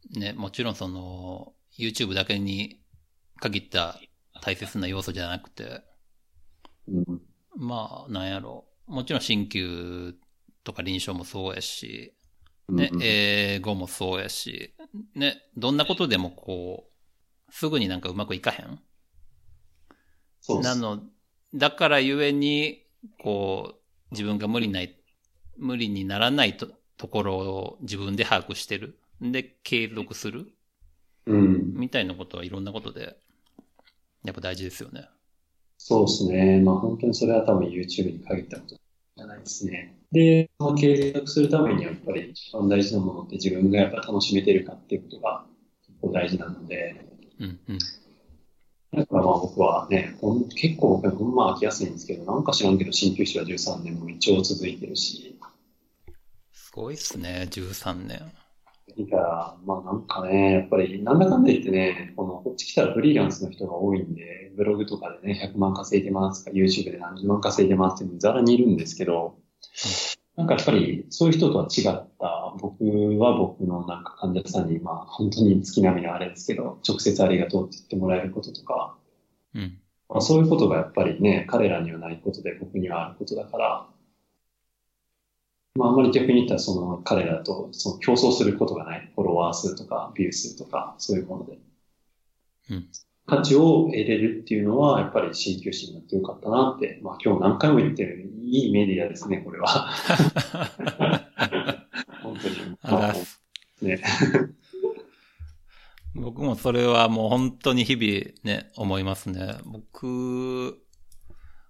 [0.10, 2.82] ね、もちろんその、YouTube だけに
[3.40, 4.00] 限った
[4.42, 5.84] 大切な要素じゃなくて、
[6.88, 7.22] うん。
[7.56, 8.66] まあ、なんやろ。
[8.88, 10.16] もちろん新旧
[10.64, 12.14] とか臨床もそうやし、
[12.70, 14.74] ね、うん英語もそうやし、
[15.16, 18.80] ね、どんなことでもこう、すぐになんかうまくいかへん
[20.40, 20.62] そう。
[20.62, 21.04] なの、
[21.54, 22.86] だからゆえに、
[23.20, 24.98] こう、自分が無理ない、
[25.58, 29.00] 無理にならないとところを自分で把握してる。
[29.22, 30.52] で、継続する？
[31.28, 31.74] うん。
[31.76, 33.16] みたいなことはいろんなことで、
[34.24, 35.08] やっぱ大事ですよね。
[35.78, 36.60] そうですね。
[36.62, 39.98] まあ本当にそれは多分 YouTube に限ったことじゃないですね。
[40.12, 45.46] で、その継続するためにやっぱり一番大事なものって自分がやっぱ楽しめてるかっていうことが
[45.88, 47.06] 結構大事なので、
[47.40, 47.78] うん、うん。
[48.94, 50.18] だからまあ僕はね、
[50.56, 55.40] 結構僕はほんま飽きやすいんですけど、なんか知らんけど鍼灸師は13年も一応続いてるし、
[56.52, 58.32] すごいっすね、13年。
[58.98, 69.36] だから、まあなんかね、やっぱりなんだかんだ言ってね、このこっち来たらフリーランスの人が多いんで、ブログとかでね、100万稼いでますとか、YouTube で何十万稼いでますっていうのザラにいるんですけど、
[70.36, 72.84] なんかやっぱりそういう人とは違った、僕
[73.20, 78.98] は僕のなんか患者さんに、まあ本当に月並みのあれですけど、直接ありがとうって言ってもらえることとか、
[79.54, 79.78] うん。
[80.10, 83.88] まあ、そういうことがやっぱりね、彼らにはないことで僕にはあることだから、
[85.76, 89.12] まああんまり逆に言ったらその彼らとその競争することがない。
[89.16, 91.58] フォロワー数とかビュー数とかそういうもので。
[92.72, 92.88] うん。
[93.28, 99.68] 価値を得れるっていうのはやっぱり鍼灸師になってよかったなって、まあ今日何回も言ってるいいメディアですね、これは。
[102.22, 102.56] 本当に。
[102.82, 103.14] あ
[103.82, 104.02] ね。
[106.14, 109.56] 僕もそれはもう本当に日々ね、思いますね。
[109.66, 110.82] 僕、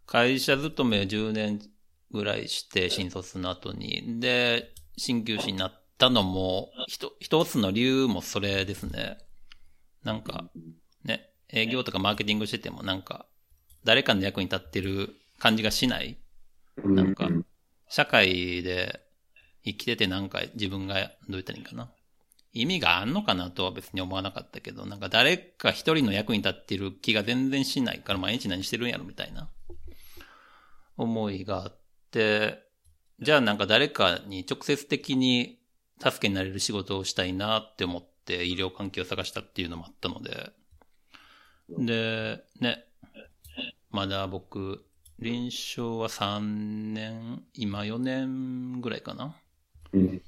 [0.08, 1.60] 会社勤め10年
[2.12, 4.20] ぐらいして、新卒の後に。
[4.20, 9.18] で、鍼灸師になったのも、ひと一つの理由もそれですね。
[10.04, 10.50] なんか、
[11.04, 13.26] ね、営業とかマーケティングしててもなんか、
[13.84, 16.18] 誰かの役に立ってる感じがしない。
[16.84, 17.46] なんかうん
[17.94, 19.02] 社会で
[19.66, 21.92] 生きててなんか自分がどう言ったらいいんかな。
[22.54, 29.50] 意味があんのかなとは別に思わなかったけど、なんか誰か一人の役に立ってる気が全然しないから毎日何してるんやろみたいな
[30.96, 31.81] 思いがあって、
[32.12, 35.60] じゃあなんか誰かに直接的に
[36.00, 40.52] 助けになれる仕事をしたいなって思って医療関係を探したっていうのもあったので、
[41.70, 42.86] で、ね、
[43.92, 44.84] まだ僕、
[45.20, 46.40] 臨床は3
[46.94, 49.36] 年、今4年ぐらいかな。
[49.94, 50.22] うん。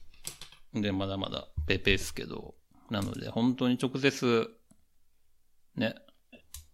[0.74, 2.56] で、まだまだペーペーですけど、
[2.90, 4.50] なので、本当に直接、
[5.76, 5.96] ね、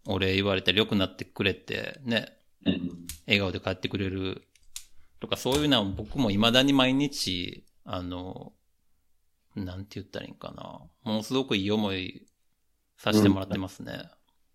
[0.05, 3.07] お礼言われたり良くなってくれて、ね、うん。
[3.25, 4.48] 笑顔で帰ってくれる
[5.19, 8.53] とか、そういうのは僕も未だに毎日、あの、
[9.55, 10.81] なんて言ったらいいんかな。
[11.03, 12.27] ものすごくいい思い
[12.97, 14.09] させてもらってますね。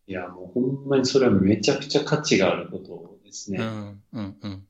[0.07, 3.59] いや、もうほんまにそれはめちゃくちゃ価値があることですね。
[3.59, 4.66] うん、うん、うん。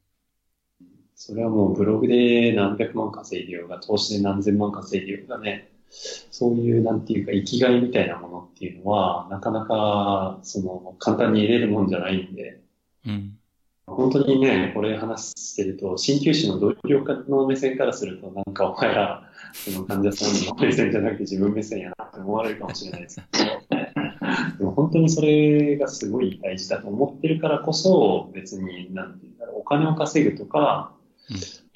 [1.14, 12.60] それはもうブログで何百万稼いでようが、投資で何千万稼いでようがね、そういうなんていうか生きがいみたいなものっていうのは、なかなか、その、簡単に入れるもんじゃないんで、
[13.06, 13.38] うん。
[13.86, 23.44] 本当にね、これ話してると、鍼灸師の同僚の目線からすると、なんかお前ら、その患者さんの目線じゃなくて自分目線やなって思われるかもしれないですけど、
[24.58, 30.92] でも本当にそれがすごい大事だと思ってるからこそ、別に、なんていうんだろう、お金を稼ぐとか、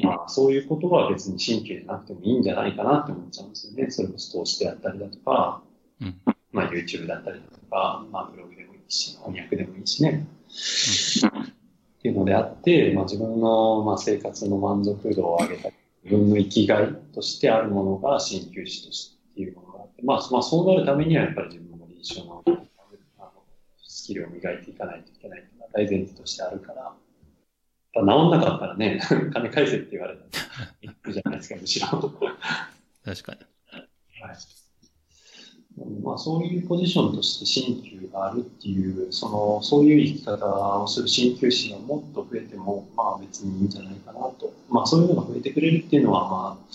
[0.00, 3.90] まあそういうことは別に鍼灸じゃなくてもいいんじゃないかなって思っちゃうんですよね。
[3.90, 5.62] それこそ投資であったりだとか、
[6.00, 6.14] うん
[6.52, 10.26] まあ YouTube だったりだとか、まあブログでもいいし、翻訳でもいいしね。
[12.08, 15.68] っていうのであって、まあ、自分の、まあ、生活の満足度を上げた
[16.04, 23.30] 自分の生きがいとしてあるものが鍼灸師としてっていうものがあって、まあ、まあ、そうなるためにはやっぱり自分も臨床のあの
[23.86, 26.94] スキルを磨いていかないといけないっていうのは大前提としてあるから、やっ
[27.94, 29.00] ぱ治んなかったらね、
[29.34, 30.28] 金返せって言われたら、
[30.80, 31.88] いくじゃないですか、むしろ。
[33.04, 33.38] 確かに。
[34.22, 34.67] はい
[36.02, 44.52] まあ、そういうポジションとして鍼灸があるっていう、その、そういう生き方をする鍼灸師がもっと増えても、まあ別にいいんじゃないかなと。
[44.70, 46.66] まあそういうのが増えてくれるっていうのは、まあ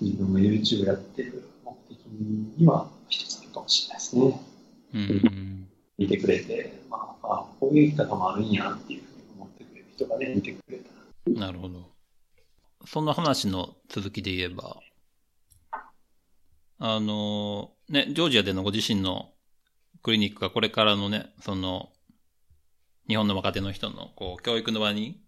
[0.00, 4.40] 自分が YouTube やってる目的には一つあるかもしれないですね。
[4.94, 5.68] うんうん。
[5.98, 10.88] 見てくれて、まあ、あこういう生き方もあるんやっていうふうに思ってくれる人がね、見てくれた
[11.34, 11.46] ら。
[11.46, 11.90] なるほど。
[12.86, 14.78] その話の続きで言えば、
[16.78, 19.30] あの、ね、ジョージアでのご自身の
[20.02, 21.90] クリニックがこれからのね、その、
[23.08, 25.20] 日本の若手の人の、こう、教育の場に、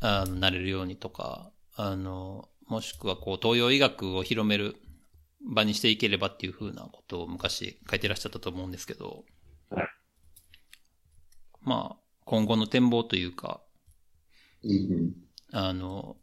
[0.00, 4.76] あの、なれるようにとか、あの、もしくはこう、東洋医学を広める
[5.40, 9.24] 場にしていければっていうふうなことを昔書いてらっしゃったと思うんですけど、
[9.70, 9.88] はい
[11.62, 13.60] まあ、今後の展望というか、
[15.52, 16.16] あの、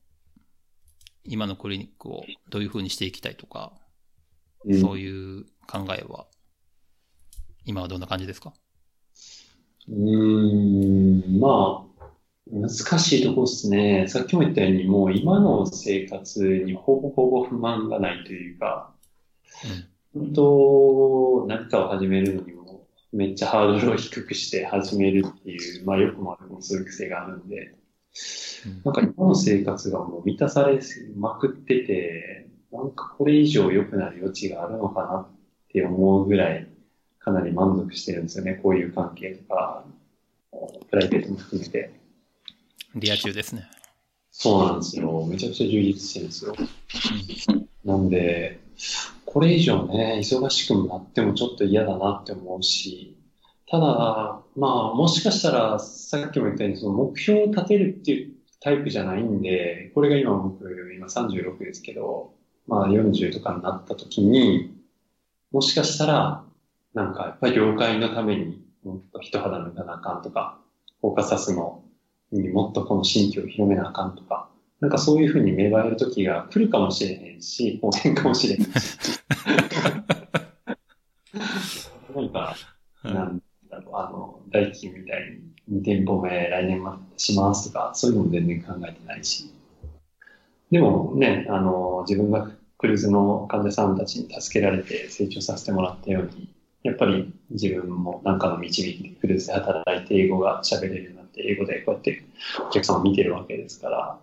[1.25, 3.73] 今のクリニックをどういう風にしていきたいとか、
[4.65, 4.81] うん。
[4.81, 6.27] そういう考えは、
[7.65, 8.53] 今はどんな感じですか？
[9.87, 12.05] うーん、まあ、
[12.51, 14.07] 難しいところですね。
[14.07, 18.93] さっきも言ったように、もう今の生活にほぼほぼ不満がないというか、
[20.13, 27.75] 本当、何かを始めるのにも、めっちゃハードルを低くして始めるっていう、まあよくも悪くもそういう癖があるんで、
[28.83, 30.79] なんか今の生活がもう満たされ
[31.15, 35.27] まくってて、なんかこれ以上良くなる余地があるのかなっ
[35.71, 36.67] て思うぐらい、
[37.19, 38.59] かなり満足してるんですよね。
[38.63, 39.85] こういう関係とか、
[40.89, 41.93] プライベートも含めて。
[42.95, 43.67] リア充ですね。
[44.31, 45.25] そうなんですよ。
[45.27, 46.55] めちゃくちゃ充実してるんですよ。
[47.85, 48.59] なんで、
[49.25, 53.15] これ以上ね、忙しくなってもちょっと嫌だなって思うし、
[53.69, 62.33] ただ、まあ、もしかしたら、さっきも言ったように、その目標を立てるっていうタイプじゃないんで、これが今僕、今36ですけど、
[62.67, 64.73] まあ40とかになった時に、
[65.51, 66.43] もしかしたら、
[66.93, 70.59] なんかやっぱり業界のためにもっと人肌抜かなあかんとか、
[71.01, 71.83] フォーカサスの
[72.31, 74.49] にもっとこの新規を広めなあかんとか、
[74.79, 78.69] なんかそういうふうに芽生える時が来るかもしれへんし、当然かもしれへんし。
[82.13, 82.55] なんか、
[83.03, 89.52] なんだろう、あの、大金みたいに2店舗目来年までしますとか、そういうのも全然考えてないし。
[90.73, 96.49] でもね、あの、自分がクルーズの患者さんたちに助けられて成長させてもらったように、
[96.81, 102.25] やっぱり自分も何かの導きでクルーズで働いて英語が喋れるようになって、英語でこうやって
[102.67, 104.19] お客さんを見てるわけですから、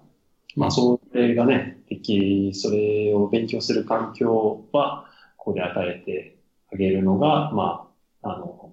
[0.56, 5.06] まあそれがね、でき、それを勉強する環境は、
[5.36, 6.36] ここで与えて
[6.72, 7.88] あげるのが、ま
[8.22, 8.72] あ、あの、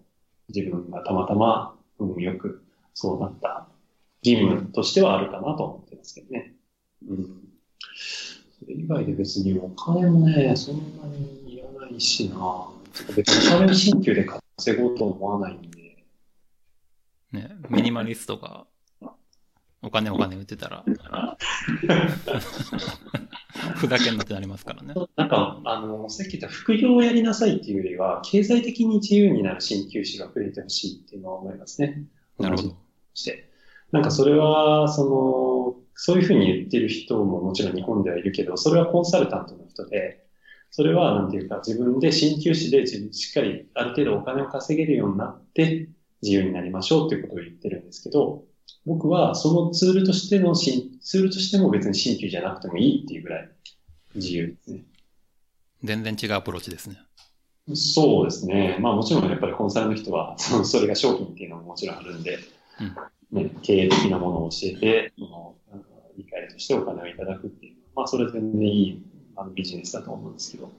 [0.49, 2.63] 自分がたまたま運よく
[2.95, 3.67] そうなった
[4.23, 6.55] 義務としてはあるかなと思ってますけどね。
[7.07, 7.46] うん。
[8.59, 12.67] それ以外で別にお金もね、そんなにいらないしな。
[13.15, 14.25] 別にお金を新旧で
[14.57, 16.05] 稼ごうと思わないんで。
[17.31, 18.65] ね、ミニマリストが、
[19.81, 20.83] お金お金売ってたら、
[23.75, 24.95] ふざけんなってなりますからね。
[25.15, 32.03] なんか、あの、さっき言った副業をやりなさいっていうよりは、経済的に自由になる鍼灸師が増えてほしいっていうのは思いますね。
[32.39, 32.75] なるほど。
[33.13, 33.49] して。
[33.91, 40.23] なんかそれは、その、そういうふうに言ってる人ももちろん日本ではいるけど、それはコンサルタントの人で、
[40.69, 45.89] それはなんていうか自分で鍼灸師でしっかりある程度お金を稼げるようになって
[46.21, 48.43] 自由になりましょうということを言ってるんですけど、
[48.85, 53.49] 僕はそのツールとしてのツールとしても別に鍼灸じゃなくてもいいっていうぐらい
[54.13, 54.83] 自由ですね。
[55.83, 56.99] 全然違うアプローチですね。
[57.73, 58.77] そうですね。
[58.79, 62.37] まあもちろんやっぱりコンサルの人は、 それが商品っていうのももちろんあるんで、
[63.33, 65.13] うん、ね、経営的なものを教えて、
[66.17, 69.03] 理解としてお金をいただくっていう、まあそれ全然いい
[69.35, 70.71] あのビジネスだと思うんですけど、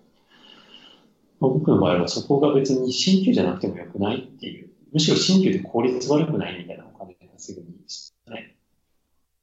[1.40, 7.66] まあ、僕の場合はそこが別に新旧じゃなくてもよくないっていう、むしろ新旧で効率悪くないみたいなお金がすぐに
[8.30, 8.56] ね。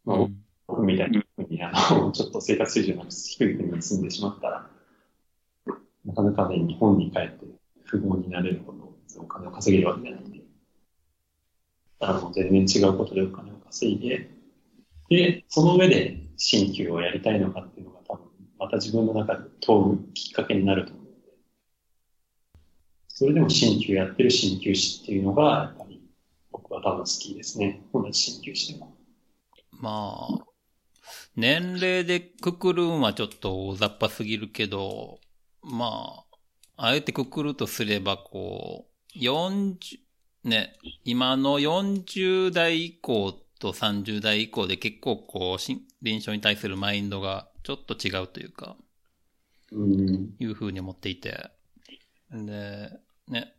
[0.04, 0.28] まあ、
[0.68, 1.24] 僕みたいに、
[1.64, 4.70] あの、ちょっと生活水準が低い国に住んでしまったら、
[6.06, 7.46] なかなかね、日本に帰って
[7.84, 10.42] 不合になれるほどお金を稼げるわけじゃないんで、
[12.00, 14.30] あの、全然違うことでお金を稼いで、
[15.10, 18.26] で、その上で新旧をやりたいのかっていうのが多分、
[18.60, 21.16] また自分の中で問うきっかけになると思うので、
[23.08, 26.02] それでも新旧やってる新旧師っていうのが、やっぱり
[26.52, 27.82] 僕は多分好きですね。
[27.94, 28.96] 同じ新旧師でも。
[29.72, 30.46] まあ、
[31.36, 35.20] 年齢でくくるんはちょっと大雑把すぎるけど、
[35.62, 36.24] ま
[36.78, 40.00] あ、あえてくくるとすれば、こう、40、
[40.44, 45.64] ね、今の40代以降と30代以降で結構こう、
[46.02, 48.76] 臨床に対するマインドがちょっと違うというか、
[49.72, 51.50] うん、いうふうに思っていて。
[52.32, 52.92] で、
[53.28, 53.54] ね、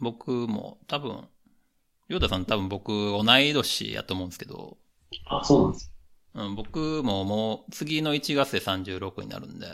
[0.00, 1.28] 僕も多分、
[2.08, 4.78] ヨーダさん多分僕同い年やと思うんですけど。
[5.26, 5.92] あ、そうなんです
[6.34, 9.66] うん、僕ももう次の1月で36になるんで。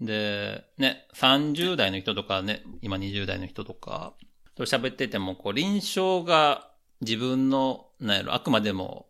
[0.00, 4.14] で、ね、30代の人とかね、今20代の人とか、
[4.54, 6.70] と喋ってても、こう、臨床が
[7.04, 9.06] 自分の、なんやろ、あくまでも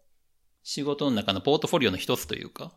[0.63, 2.73] 仕事の中のポートフォリオの一つというか、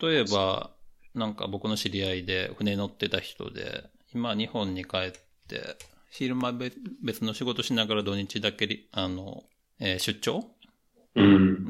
[0.00, 0.70] 例えば、
[1.14, 5.12] なんか僕の知り合いで船乗ってた人で、今日本に帰っ
[5.48, 5.76] て、
[6.10, 6.52] 昼間
[7.02, 9.44] 別の仕事しながら土日だけ、あの、
[9.78, 10.44] えー、出張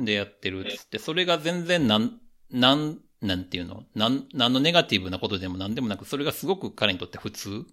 [0.04, 2.20] でやってるっつって、それが全然なん、
[2.50, 3.84] なん、なんていうの？
[3.94, 7.66] なん、なんのネガティブなことでもなんでもなく、それがすごく彼にとって普通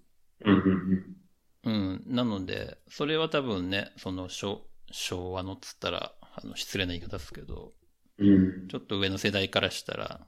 [1.66, 2.04] うん。
[2.08, 7.74] なので、それは多分ね、その昭、昭和のっつったら、あの、失礼な言い方ですけど、
[8.18, 10.28] うん、ちょっと上の世代からしたら、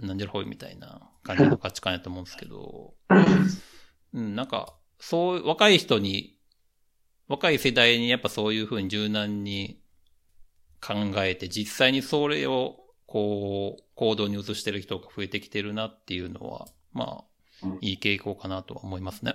[0.00, 2.94] なんじゃらほいみたいな感じの価値観やと思うんですけど、
[4.14, 6.36] うん、なんか、そう、若い人に、
[7.26, 9.82] 若い世代にやっぱそういうふうに柔軟に
[10.80, 12.76] 考えて、実際にそれを、
[13.06, 17.24] こう、行動に移してる人が増えてきてるなっていうのは、ま
[17.62, 19.34] あ、いい傾向かなとは思いますね。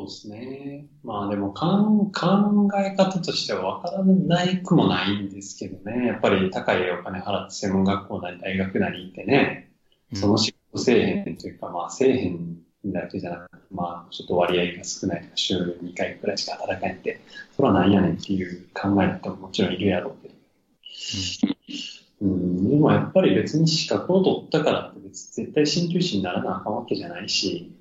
[0.00, 0.86] そうですね。
[1.04, 6.06] まあでもかん考え方としては分からないくもないんですけどね。
[6.06, 9.70] やっぱり高いお金払って専門学校なり大学なり行ってね、
[10.14, 17.20] その仕事せえへんというか、まあせえへんだけじゃなくて、まあちょっと割合が少ないとか、週2回くらいしか働かないって、
[17.56, 20.34] それはなんやねんっていう考えの人ももちろんいるやろうけど。
[22.22, 27.72] うん、でもやっぱり別に資格を取ったからって別絶対鍼灸師にならなあかんわけじゃないし、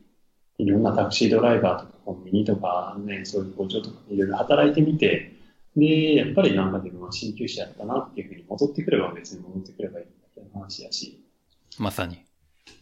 [0.59, 5.33] いろんなタクシードライバーとかコンビニとかね、そういう工場とかいろいろ働いてみて、
[5.75, 11.23] で、やっぱりなんか自分は鍼灸師やったなっていうふうに戻ってくれば別に戻ってくればいいだけの話やし。
[11.77, 12.19] まさに。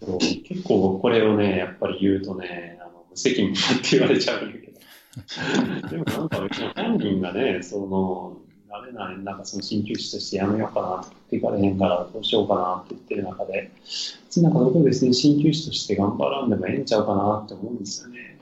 [0.04, 5.88] そう結構これをね、やっぱり言うとね、あの無責任だって言われちゃうんだけど。
[5.90, 13.72] でもなんか別に本人がね、その、あれな、なんかその鍼灸師としてやめようかなって言っていかれへんからどうしようかなって言ってる中で、
[14.38, 18.40] なんか僕別に鍼灸師として頑張らんでもええんちゃうかなって思うんですよね。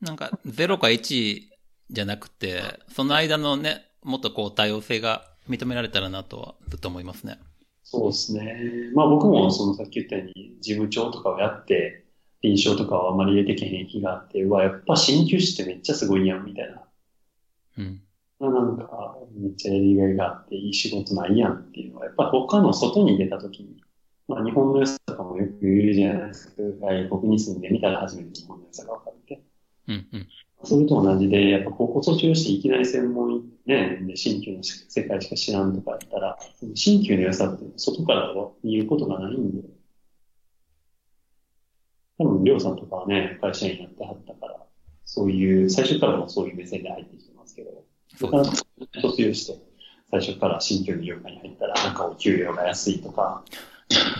[0.00, 1.42] なんか0か1
[1.90, 7.38] じゃなくて、その間のね、もっとこう多様性が認められたらなとはずっと思いますね。
[7.82, 8.92] そうですね。
[8.94, 12.04] まあ僕もそのさっき言ったように事務長とかをやって、
[12.42, 16.82] 臨床とかはあんまり入れてけへん気があって、うわ、やっぱ鍼灸師ってめっちゃすごいやん、みたいな。
[17.78, 18.02] うん。
[18.40, 23.76] なんか、めっちゃやりがいがあって、いい仕事ないやんっていうのは、やっぱ他の外に出たときに、
[24.28, 26.62] まあ日本の良さとかもよく言うじゃないですか。
[26.80, 29.42] 外国に住んでみたら初めて日本の良さが分かって。
[29.88, 30.28] うんうん。
[30.62, 36.38] それと同じで、やっぱ高校卒業していきなり専門ね、で、新旧の世界しか知らんとかやったら、
[36.74, 38.34] 新旧の良さって外から
[38.64, 39.68] 言うことがないんで、
[42.18, 44.66] 多分、りょうさんとかはね、会社員やってはったから、
[45.04, 47.84] そういう、最初からもそういう目線で入ってきてますけど、
[48.16, 49.58] そこから卒業して、
[50.10, 53.44] 最初から新旧の業界に入ったら、なんかお給料が安いとか、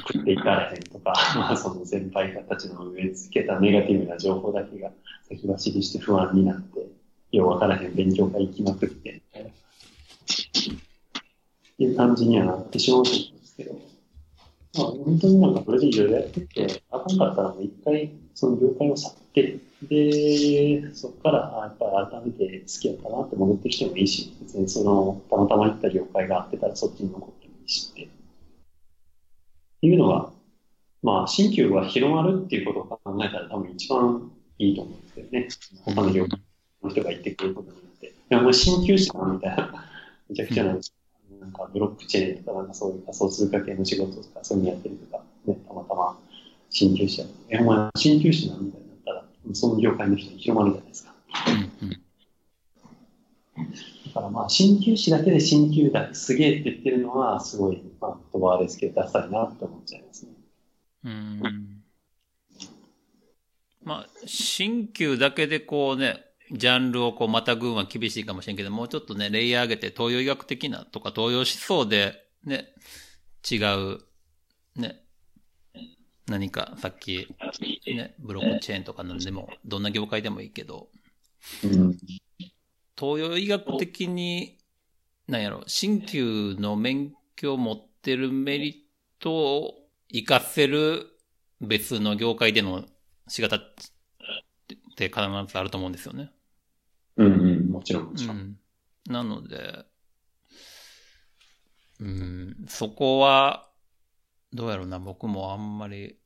[0.09, 4.91] 食っていかれへんとか、ま あその先輩たちの植え付けたネガティブな情報だけが
[5.29, 6.89] 先走りして不安になって、
[7.33, 9.21] ようわからへん勉強会行きまくって、っ
[11.77, 13.79] ていう感じにはなってしまうと思うんですけど、ま
[14.85, 28.05] あ、本当になんかそれでいろいろやってて、あかんかったらもう一回その業界を去って、で、そこから、やっぱり改めて好きやったなって戻ってきてもいいし、別にその、たまたま行った業界があってたらそっちに残ってもいいしって。
[28.05, 28.07] っ
[29.83, 30.31] ていうのが、
[31.03, 35.49] まあ、新旧が広まるっていうことを考えたら多分一番いいと思うんですけどね。
[35.85, 36.41] 他の業界
[36.83, 38.07] の人が行ってくれることによって。
[38.07, 39.85] いや、もう新旧者みたいな。
[40.31, 40.95] めちゃくちゃなんです
[41.41, 46.19] なんかブロックチェーンとかなんかそういう仮想通貨系の仕事とかそういうのやってるとか、ね、たまたま
[46.71, 47.25] 新旧者。
[47.49, 51.15] え、お前新旧者なみたいになったら、その業界の人に広まるじゃないですか。
[51.83, 52.01] うんうん。
[54.07, 60.33] だからまあ、新旧士だけで新旧だ、すげえって言ってるのは、すごい、まあ、言葉はですけど、ダサいなって思っちゃいますね。
[61.05, 61.83] うん。
[63.83, 72.15] まあ、新旧だけでこうね、ジャンルをこうまたぐんは厳しいかもしれんけど、もうちょっとね、レイヤー上げて東洋医学的なとか東洋思想で
[72.45, 72.73] ね、
[73.49, 74.01] 違う、
[74.77, 75.03] ね、
[76.31, 77.27] 何かさっき、
[77.87, 80.87] ね、ブロックチェーンとかのでも、どんな業界でもいいけど、
[81.65, 81.99] うん。
[82.97, 84.57] 東洋医学的に、
[85.27, 88.75] なんやろ、新旧の免許を持ってるメリッ
[89.19, 89.75] トを
[90.13, 91.09] 活かせる
[91.61, 92.85] 別の業界での
[93.27, 93.61] 仕方っ
[94.97, 96.31] て必ずあると思うんですよね。
[97.17, 98.37] うんうん、もちろん、もちろん。
[98.37, 98.57] うん。
[99.09, 99.85] なので、
[101.99, 103.69] うん、そこは、
[104.53, 106.20] どうやろうな、僕もあんまり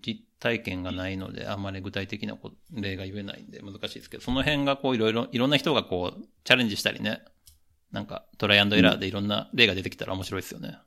[0.00, 7.22] 実体験がないので、あんまり具体的なこ例が言えないんで難しいですけど、その辺がこういろいろ、いろんな人がこう、チャレンジしたりね、
[7.92, 10.78] なんかトライアンドエラーでいろんな例が出てきたら面白いですよね。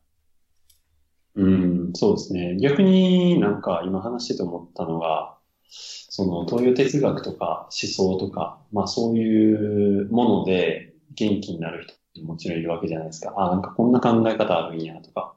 [1.35, 2.57] うん、そうですね。
[2.59, 5.37] 逆になんか今話してて思ったのが、
[5.69, 13.33] その東洋哲学とか思想とか、まあそういうもので元気になる人ももちろんいるわけじゃないですか。
[13.37, 15.34] あ、なんかこんな考え方あるんやとか。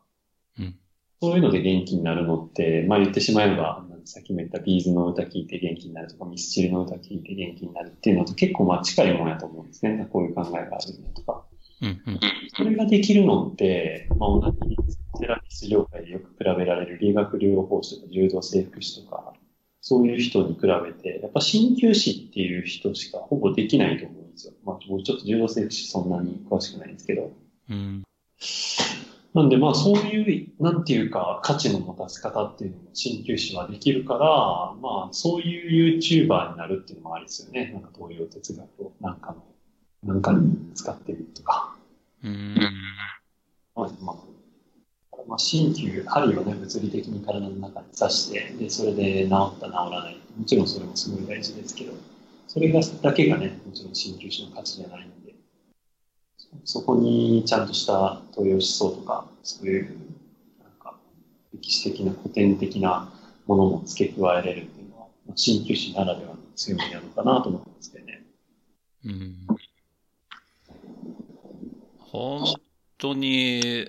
[1.23, 10.09] うんそういうので元気になるのって、まあ言ってしまえば、さっきも言ったビーズの歌聞いて元気になるとか、ミスチルの歌聞いて元気になるっていうのと結構まあ近いものやと思うんですね。
[10.13, 11.45] こういう考えがあるとか。
[11.83, 12.21] うん、うん。
[12.57, 14.77] それができるのって、まあ、同じ
[15.19, 19.33] セラピスト業界でよく比べられる理学療法士とか柔道整復師とか、
[19.81, 24.53] そういう人に比べて、やっぱ鍼灸師っていう人しかほぼできないと思うんですよ。
[24.65, 27.33] まあ、僕ちょっと柔道整復師そんなに詳しくないんですけど。
[27.71, 28.03] うん。
[29.39, 37.71] なんでまあそういう、なんていうか、価値の持たせ方っていうのも鍼灸師はできるから、まあそういう YouTuber になるっていうのもありですよね。
[37.73, 39.37] なんか東洋哲学をなんか
[40.03, 41.77] の、なんかに使ってるとか。
[42.25, 42.57] うん。
[43.77, 44.17] まあ、まあ、
[45.29, 50.17] まあ、鍼灸、針をね、物理的に体の中に刺して、で、それで治った、治らない。
[50.37, 51.93] もちろんそれもすごい大事ですけど、
[52.49, 55.28] それが、だけがね、もちろん鍼灸師の価値じゃないんで、
[56.65, 59.85] そこにちゃんとした東洋思想とか、そういう、
[60.63, 60.99] なんか、
[61.55, 63.13] 歴史的な古典的な
[63.47, 68.23] ものも付け加えれるっていうのは、鍼灸師ならではの強みなのかなと思うんですけどね。
[69.05, 69.47] うん。
[71.99, 72.55] 本
[72.99, 73.89] 当に、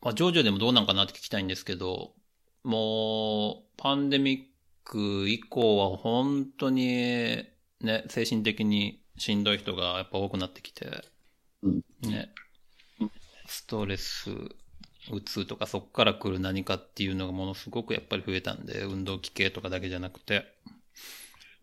[0.00, 2.14] まあ、ジョジョでもどうなんかなって聞きたいんですけど、
[2.62, 4.42] もう、パンデミッ
[4.84, 7.44] ク以降は本当に、
[7.80, 11.04] ね、精神的にしんどい人がやっぱ多くなってきて、
[11.62, 12.32] ね、
[13.46, 14.30] ストレス、
[15.10, 20.44] うつとかそっから来る何かっていうのがものすごくやっぱり増えたんで、運動器系とかだけじゃなくて、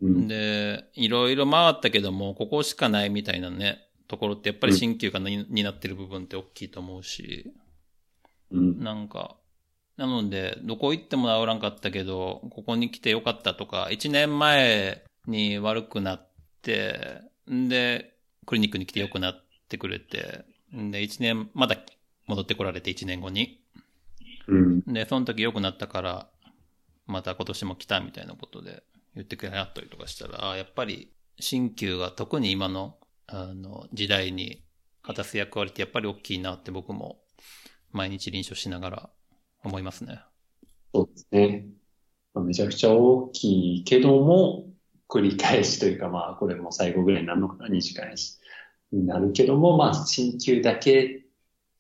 [0.02, 0.28] うん。
[0.28, 7.54] で、いろいろ回ったけども、ここしかないみたいなね、ところってやっぱり新旧がに担ってる部分って大きいと思うし、
[8.52, 8.84] うん。
[8.84, 9.38] なんか、
[9.98, 16.30] なので、どこ行っても治らんかったけど、ここに来てよかったとか、1年前に悪くなっ
[16.62, 18.14] て、んで、
[18.46, 19.45] クリニックに来て良くなって
[19.78, 20.46] くれて、
[20.76, 21.78] んで、1年、まだ
[22.28, 23.62] 戻ってこられて1年後に。
[24.48, 24.82] うん。
[24.82, 26.30] で、その時良くなったから、
[27.08, 28.84] また今年も来たみたいなことで
[29.16, 32.98] 言ってくれはったりとかしたら、ああ、やっぱり新旧が特に今の、
[33.28, 34.64] あの、時代に
[35.02, 37.20] 果たす役割ってやっぱり大きいなって僕も
[37.92, 39.10] 毎日臨床しながら
[39.64, 40.22] 思いますね。
[40.94, 41.66] そうですね。
[42.34, 44.68] まあめちゃくちゃ大きいけども、
[45.08, 48.38] 繰り返しというか、まあ、これも最後ぐらいになるのかな、短いし、
[48.92, 51.12] になるけども、まあ、鍼灸だけっ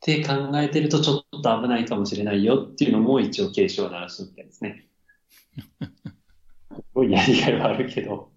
[0.01, 4.87] て考えてるとちょっと危ないかもしれないよっていうのも一応警鐘を鳴らしておきたいですね。
[6.75, 8.29] すごいやりがいはあるけど、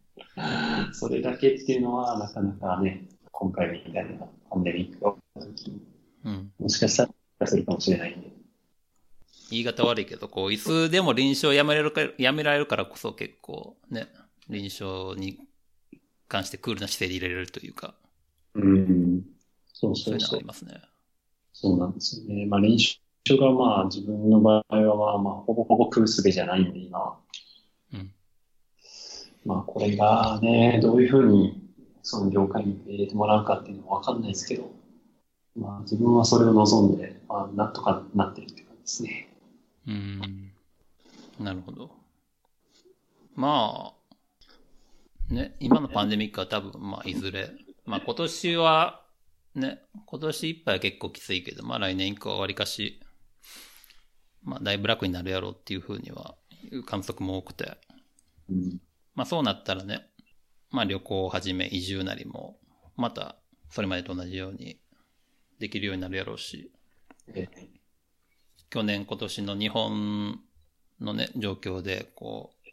[0.93, 5.83] それだけっていうのはなかなかね、今回みたいなパンデミックが起きた時に、
[6.25, 6.53] うん。
[6.59, 7.09] もしかした
[7.39, 8.31] らするかもしれないんで。
[9.51, 14.09] 言い方悪いけど、こう、いつでも臨床やめられるか、やめられるからこそ結構ね、
[14.49, 15.39] 臨床に
[16.29, 17.95] 関してクールな姿勢で入れれるというか。
[18.59, 19.23] うん。
[19.73, 20.39] そうそいうそううそう。
[20.39, 20.81] ありますね。
[21.53, 22.47] そうなんですよね。
[22.47, 22.99] まあ練習
[23.31, 27.17] がまあ自分の場合はまあまあほぼほぼ食うすべじゃないんで今は。
[27.93, 28.13] うん。
[29.45, 31.61] まあこれがね、どういうふうに
[32.03, 34.71] その業界に入れてもらうかっていうのはわかんないですけど、
[35.57, 39.29] まあ自分はそれを望んで、まあなんとかなってるって感じですね。
[39.87, 40.53] うーん。
[41.39, 41.91] なるほど。
[43.35, 43.93] ま
[45.31, 47.51] あ、ね、今のパンデミックは多分、まあ、いずれ、
[47.89, 49.01] まあ今年は、
[49.55, 53.01] ね、今年いっぱいは結構きついけど、まあ来年以降はわりかし、
[54.43, 56.34] まあだいぶ楽になるやろうっていうふうには、
[56.70, 57.78] いう観測も多くて、
[58.51, 58.78] うん。
[59.14, 60.07] まあそうなったらね、
[60.70, 62.59] まあ旅行をはじめ移住なりも、
[62.97, 63.36] また
[63.70, 64.78] それまでと同じように
[65.59, 66.70] できるようになるやろうし、
[67.28, 67.49] え。
[68.68, 70.41] 去年今年の日本
[71.01, 72.68] のね、状況で、こう、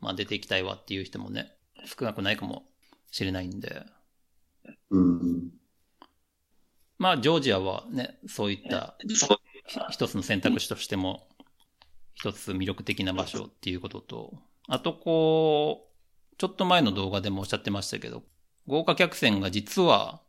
[0.00, 2.64] まあ出ていきたいわっていう人もね、少なくないかも
[3.10, 3.86] しれないんで、
[4.90, 5.50] うん。
[6.98, 8.96] まあジョージアはね、そういった
[9.66, 11.26] ひ一つの選択肢としても、
[12.14, 14.38] 一つ魅力的な場所っていうことと、
[14.68, 18.22] あとこう、ちょっと前の動画でもおっしゃってましたけど、
[18.66, 20.22] 豪華客船が実は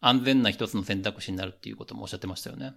[0.00, 2.74] 安全な一つの選択肢になるっていうこともおっしゃってましたよね。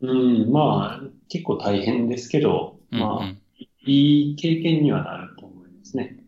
[0.00, 3.38] うん、まあ結構大変ですけど、うん、まあうん。
[3.86, 6.18] いい経験にはなると思いますね。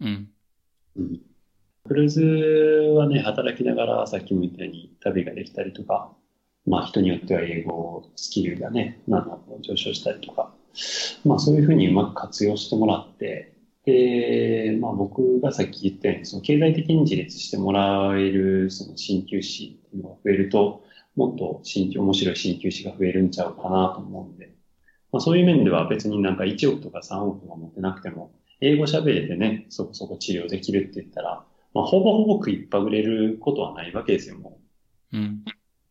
[0.00, 0.30] うん。
[0.96, 1.20] うん。
[1.88, 2.20] クルーズ
[2.94, 6.12] はね、働きながらさっきも言ったように旅ができたりとか、
[6.66, 10.52] まあ人によっては英語スキルがね、なんだろう上昇したりとか、
[11.24, 13.54] まあそういうふうにうまく活用してもらって、
[13.86, 20.84] で、まあ僕がさっき言ったように、その経済的に自立してもらえるその鍼灸師っていうのが増えると、
[21.16, 24.52] もっと鍼灸、面白い鍼灸師が増えるんちゃうかなと思うんで、
[25.10, 31.44] まあそういう面では別になんか1億とか3億とか持ってなくても、英語喋れてね、そこそこ治療できるって言ったら、
[31.78, 34.58] まあ、ほぼほぼ食いっぱぐれることはないわけですよ、も
[35.12, 35.44] うん。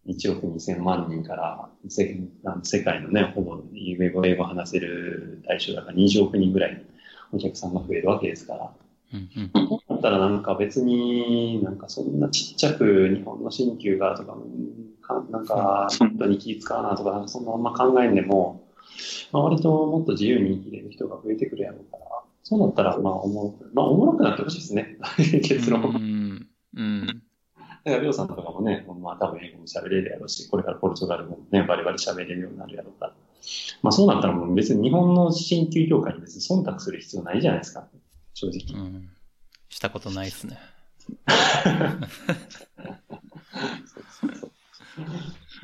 [0.05, 0.11] う。
[0.11, 6.85] 1億2000万人から世あの世界のね、ほぼ英語、英語話せる対象だから20億人ぐらい
[7.31, 8.71] お客さんが増えるわけですから。
[9.13, 9.29] うん。
[9.37, 9.51] うん。
[9.89, 14.37] だったらなんか別になんかそんなちっちゃく日本の鍼灸がとか、
[15.31, 18.67] なんか本当に気使うなとか、そんなあんま考えんでも、
[19.31, 22.16] まあ、割ともっと自由に生きれる人が増えてくるやろうから、
[22.49, 24.97] そうなったらまあおもろく、まあおもろくなってほしいですね。
[25.43, 25.81] 結論。
[25.81, 26.47] うん。
[26.77, 27.05] うん。
[27.05, 27.13] だ
[27.91, 33.13] から、りょうさんとかもね、まあ多分英語も喋れるやろうし、これからポルトガルもね、バリバリ喋れるようになるやろうから。
[33.81, 37.85] まあそうなったらもう別に日本の鍼灸業界に別に忖度する必要ないじゃないですか。
[38.33, 38.81] 正直。
[38.81, 39.09] うん。
[39.67, 40.57] したことないですね。
[41.05, 41.13] そ
[43.99, 44.51] うそうそう。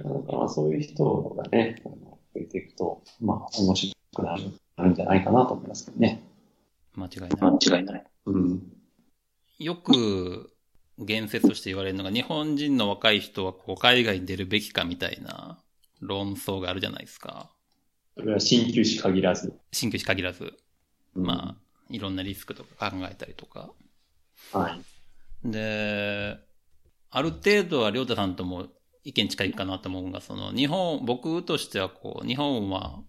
[0.03, 4.43] だからまあそういう人がね、増えていくと、まあ面白くなる
[4.75, 6.21] なるんじゃないかなと思いますけどね。
[6.95, 7.79] 間違いない。
[7.79, 8.03] 違いない。
[8.25, 8.61] うん。
[9.59, 10.53] よく、
[10.99, 15.57] 言説として言われるのが、日本人の若い人はこう海外に出るべきかみたいな
[16.01, 17.49] 論争があるじゃないですか。
[18.15, 19.53] それは鍼灸師限らず。
[19.71, 20.53] 新旧師限らず、
[21.15, 23.71] うんまあ、いろんなリスクとか考えたりとか。
[24.51, 24.77] は
[25.43, 25.49] い。
[25.49, 26.37] で、
[27.09, 28.67] ある程度はりょうたさんとも
[29.03, 33.01] 意見近いかなと思うのが、その日本、僕としてはこう、日本は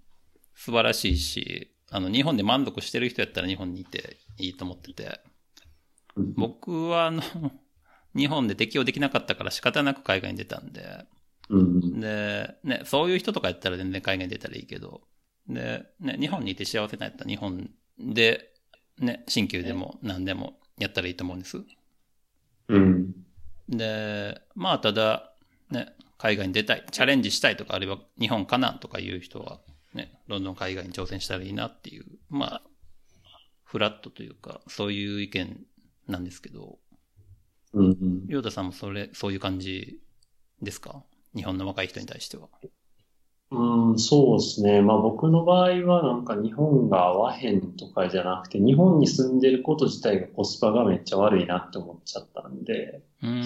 [0.55, 5.21] 素晴らしいし、あの、日本で満足してる人やったら日本にいていいと思ってて、
[6.17, 7.23] うん僕はあの、
[8.17, 11.07] 日本で適用できなかったから仕方なく海外に出たんで、
[11.51, 12.01] うん。
[12.01, 15.03] で、ね、そういう人とかやったら全然海外に出たらいいけど、
[15.49, 18.53] で、ね、日本にいて幸せなんやったら日本で、
[18.99, 21.63] ね、新旧でも何でもやったらいいと思うんです。
[22.69, 23.15] うん。
[23.69, 25.33] で、まあ、ただ、
[25.71, 29.61] ね、海外に出たい、チャレンジしたいとか、あるいは日本かなとかいう人は、
[29.95, 32.63] ね、どんどん海外に挑戦したらいいなっていう、まあ、
[33.63, 35.65] フラットというか、そういう意見
[36.09, 36.79] なんですけど、
[37.73, 37.87] うん。
[37.87, 38.27] うん。
[38.27, 40.01] りょうたさんもそれ、そういう感じ
[40.63, 41.03] ですか？
[41.35, 42.49] 日本の若い人に対しては。
[43.51, 44.81] うん、そうですね。
[44.81, 53.45] まあ僕の場合はなんか日本が合わへんとかじゃなくて、日本に住んでること自体がコスパがめっちゃ悪いなって思っちゃったんで、うん。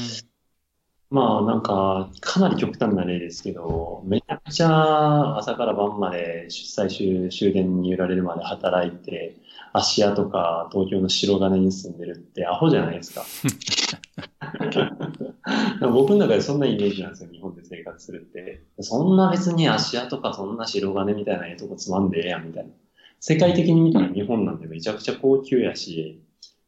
[1.11, 9.37] まあなんかかなり極端な例ですけど、めちゃくちゃ朝から晩まで最終終電に揺られるまで働いて、
[9.73, 13.25] 芦屋とか東京の白金に住んでるってアホじゃないですか。
[15.91, 18.65] 僕の中でそんなイメージなんですよ、日本で生活するって。
[18.81, 22.71] そんな別に芦屋とかそんな白金みたいなええとこつまんでええやんみたいな。
[23.19, 26.21] 世界的に見たら日本なんてめちゃくちゃ高級やし、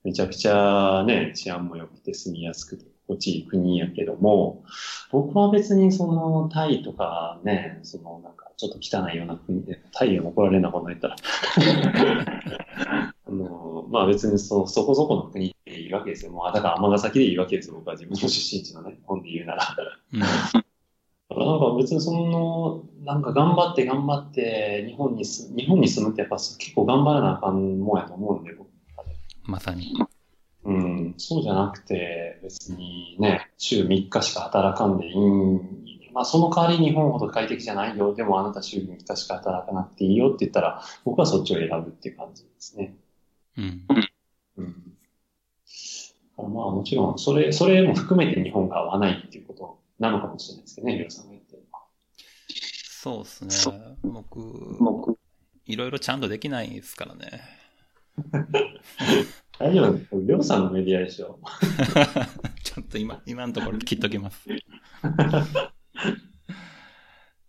[0.02, 4.62] めちゃくちゃね、治安も良くて住みやすくて心地いい国やけども、
[5.10, 11.16] 僕は別にそのタイとかね、そのなんかちょっと汚いような国で、タイに怒られるな、こんな言ったら。
[13.26, 16.32] あの、まあ別にそそこそこの国でいいわけですよ。
[16.32, 17.76] もう、だから尼崎でいいわけですよ。
[17.76, 19.76] 僕は自分の出身地のね、本でで言うなら。
[20.12, 20.20] うん。
[20.20, 28.68] なんか別にその、なんか頑張って頑張って日本にす、日本に住むってやっぱ結構頑張らなあかんもんやと思うんで、僕。
[29.44, 29.94] まさに。
[30.64, 35.60] うん、そうじゃなくて、別にね、週3日しか働かんでいいん、
[36.12, 42.94] まあその代わり日本ほど快適じゃないよ、でもあなた週3日しか働かなくていいよって言ったら、僕はそっちを選ぶっていう感じですね。
[43.56, 43.86] うん。
[44.58, 44.90] うん。
[46.36, 51.84] まあもちろん、それ、それも含めて日本が合わないっていうことなのかもしれないですけどね、りょうさんが言ってるのは。
[53.02, 53.96] そうですね。
[54.02, 55.18] 僕、僕、
[55.66, 57.42] いろいろちゃんとできないですからね。
[59.60, 60.20] 大丈夫？
[60.26, 61.38] りょうさんのメディアでしょ。
[62.64, 64.48] ちょっと今、今のところ切っときます。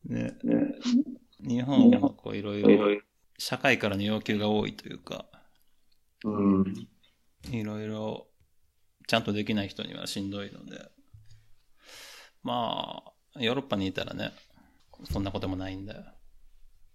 [0.04, 0.36] ね。
[1.40, 3.02] 日本はこういろいろ
[3.38, 5.26] 社会からの要求が多いというか、
[6.26, 6.90] うん。
[7.50, 8.28] いろいろ
[9.08, 10.92] ちゃんとできない人にはしんどいので、
[12.44, 13.04] ま
[13.36, 14.34] あ、ヨーロッパにいたらね、
[15.06, 15.96] そんなこともないんで、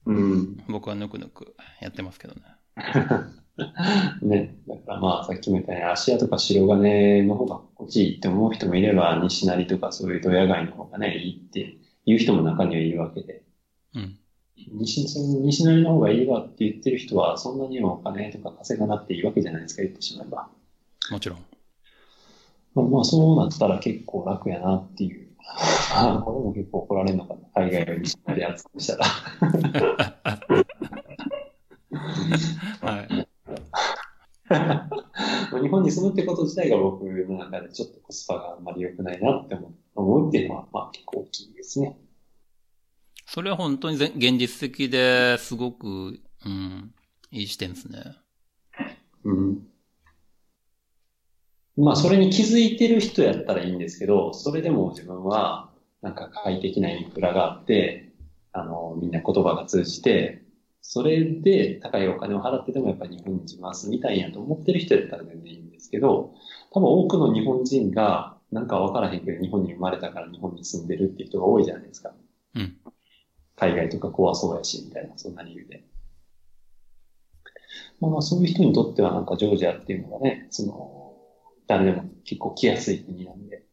[0.04, 0.58] うん。
[0.68, 2.42] 僕はぬくぬくやってますけどね。
[4.22, 4.56] ね。
[4.68, 13.42] だからまあさっきも言ったように芦屋とか白金の方が心地いいって思う人もいれば、西成とかそういうドヤ街の方がね、いいっていう人も中にはいるわけで。
[13.94, 14.18] うん。
[14.72, 20.48] 西、その西成の方がいいわって言ってる人は、そんなにお金とか稼がなくていいわけじゃないですか、言ってしまえば。
[21.10, 21.38] もちろん。
[22.74, 25.26] まあ、まあそうなったら結構楽やなっていう。
[25.94, 27.40] あこれも結構怒られるのかな。
[27.54, 29.06] 海外を西成で熱くしたら。
[32.82, 33.28] はい。
[35.60, 39.56] 日本に住むってこと自体が僕の中でちょっとコスパがあんまり良くないなって
[39.94, 41.98] 思うっていうのは、まあ結構大きいですね。
[43.26, 46.94] それは本当にぜ現実的ですごく、うん、
[47.32, 48.04] いい視点ですね。
[49.24, 49.66] うん。
[51.76, 55.70] まあそれに気づいてる人やったらいいんですけど、それでも自分は
[56.02, 58.12] なんか快適なインフラがあって、
[58.52, 60.45] あの、みんな言葉が通じて、
[60.88, 66.32] それで高いお金を払ってでもやっぱり日本に来ますみたいやと思ってる人やったら全然いいんですけど、
[66.70, 72.14] 多分多くの日本人がなんかわからへんけど日本に生まれたから日本に住んでるっていう人が多いじゃないですか。
[72.54, 72.76] うん。
[73.56, 75.84] 海外とか怖そうやし、みたいな、そんな理由で。
[78.00, 81.16] まあまあそういう人にとってはなんかジョージアっていうのがね、その、
[81.66, 83.65] 誰でも結構来やすい国なんで、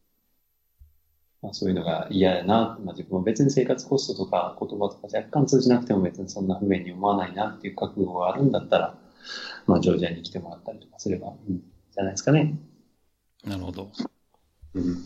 [1.44, 8.94] まあそういうのが嫌やな、まあ自分は別に生活コストとか言葉とか若干通じなくても別にそんな不便に思わないなっていう覚悟があるんだったら、
[9.66, 12.58] まあジョージアに来てもらったりとかすればいいんじゃないですかね。
[13.44, 13.90] なるほど。
[14.72, 15.04] うん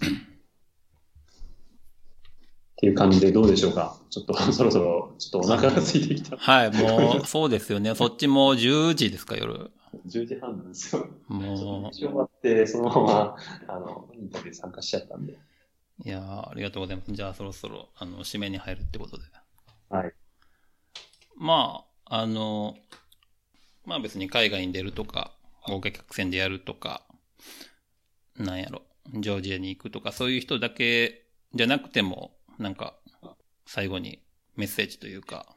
[2.78, 3.96] っていう感じでどうでしょうか？
[4.08, 6.36] ちょっと そろそろちょっとお腹が空いてきた。
[6.36, 7.92] はい、もう、そうですよね。
[7.96, 9.72] そっちも10時ですか、夜。
[10.06, 11.08] 10時半なんですよ。
[11.26, 13.36] も一応終わって、そのまま、
[13.66, 15.36] あの、インタビュー参加しちゃったんで。
[16.04, 17.12] う、いやーありがとうございます。
[17.12, 19.24] じゃあそろそろ、あの、締めに入るってことで。
[19.88, 20.12] はい。
[21.36, 22.76] まあ、あの、
[23.84, 25.32] まあ別に海外に出るとか、
[25.66, 27.06] 合計客船でやるとか、
[28.36, 28.82] なんやろ、
[29.14, 32.94] ジョージアに行くとか、そういう人だけじゃなくても、なんか、
[33.66, 34.22] 最後に
[34.56, 35.54] メッセージというか、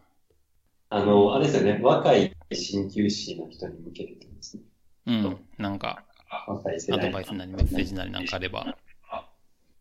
[0.93, 4.63] あの、あれですよね、若い鍼灸師の人に向けてですね。
[5.07, 6.79] うん、なんか、アドバイ
[7.25, 8.77] スなりメッセージなりなんかあれば。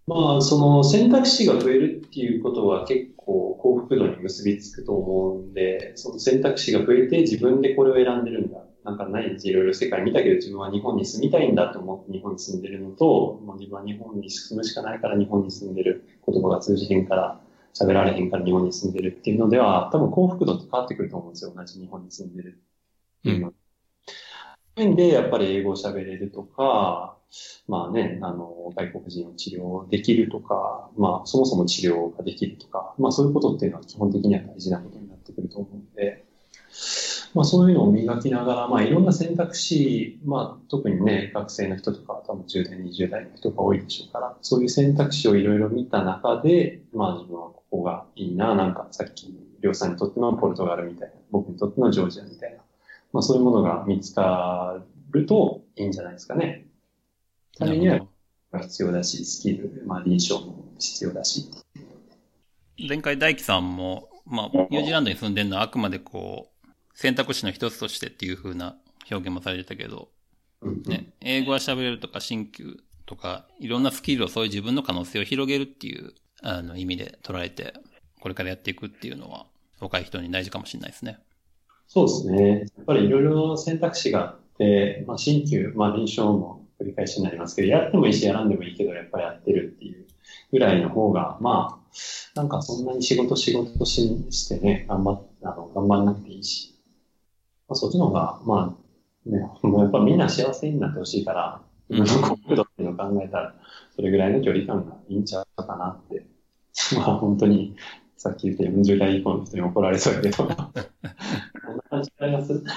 [0.07, 8.61] まあ、その選択肢が増えるっていうことは結構幸福度に結びつくと思うんで、その選択肢が増えて自分でこれを選んでるんだ。
[8.83, 16.05] なんかないいろいろ世界見たけど自分は日本に住みたいんだと思って日本に住んでるのと、もう自分は日本に住むしかないから日本に住んでる。
[16.27, 17.41] 言葉が通じへんから、
[17.75, 21.53] 喋られへんから日本に住んでるっていうのでは、多分幸福度って変わってくると思うんですよ。
[21.55, 22.63] 同じ日本に住んでる
[23.25, 23.53] うの。
[24.77, 27.17] 面で、やっぱり英語を喋れるとか、
[27.69, 36.25] まあね、あの、外国人を治療できるとか、まあ、そもそも治療ができるとか、まあそういうことっていうのは基本的には大事なことになってくると思うんで、
[37.35, 52.60] まあそういうのを磨きながら、まあいろんな選択肢、まあ特にね、学生の人とか多分10代、20代の人が多いでしょうから、そういう選択肢をいろいろ見た中で、まあ自分はここがいいな、なんかさっき、りょうさんにとってのポルトガルみたいな、僕にとってのジョージアみたいな、
[53.13, 56.67] まあそういうものが見つかるといいんじゃないですかね。
[57.59, 58.01] ためには
[58.61, 61.51] 必要だし、スキル、まあ臨床も必要だし。
[62.89, 68.77] 前回大輝さんも、まあ、ニュージーランドに住んでるのはあくまでこう、選択肢の一つとしてっていう風な
[69.11, 70.09] 表現もされてたけど、
[70.63, 77.75] うんね、英語は喋れるとか、新旧とか、いろんなスキルをそういう自分の可能性を広げるっていう、あの、意味で捉えて、
[78.21, 79.47] これからやっていくっていうのは、
[79.81, 81.19] 若い人に大事かもしれないですね。
[81.93, 82.59] そうですね。
[82.77, 90.07] やっぱりいろいろ選択肢があって、まあ、新旧、まあ、臨床も繰り返しになりますけど、やってもいいし、やらんでもいいけど、やっぱりやってるっていう
[90.53, 96.81] ぐらいの方が、まあ、なんかそんなに仕事仕事ししてね、頑張っ、あの、頑張らなくていいし、
[97.69, 98.77] まあ、そっちの方が、ま
[99.27, 103.55] あ、ね、もうやっぱみんな幸せになってほしいから、自分の国土っていうのを考えたら、
[103.97, 106.25] それぐらいの距離感がいいんちゃうかなって。
[106.95, 107.75] まあ本当に、
[108.21, 110.57] さっき言った40代以降の人に怒られそうやけど、こんな
[111.89, 112.63] 感じになります？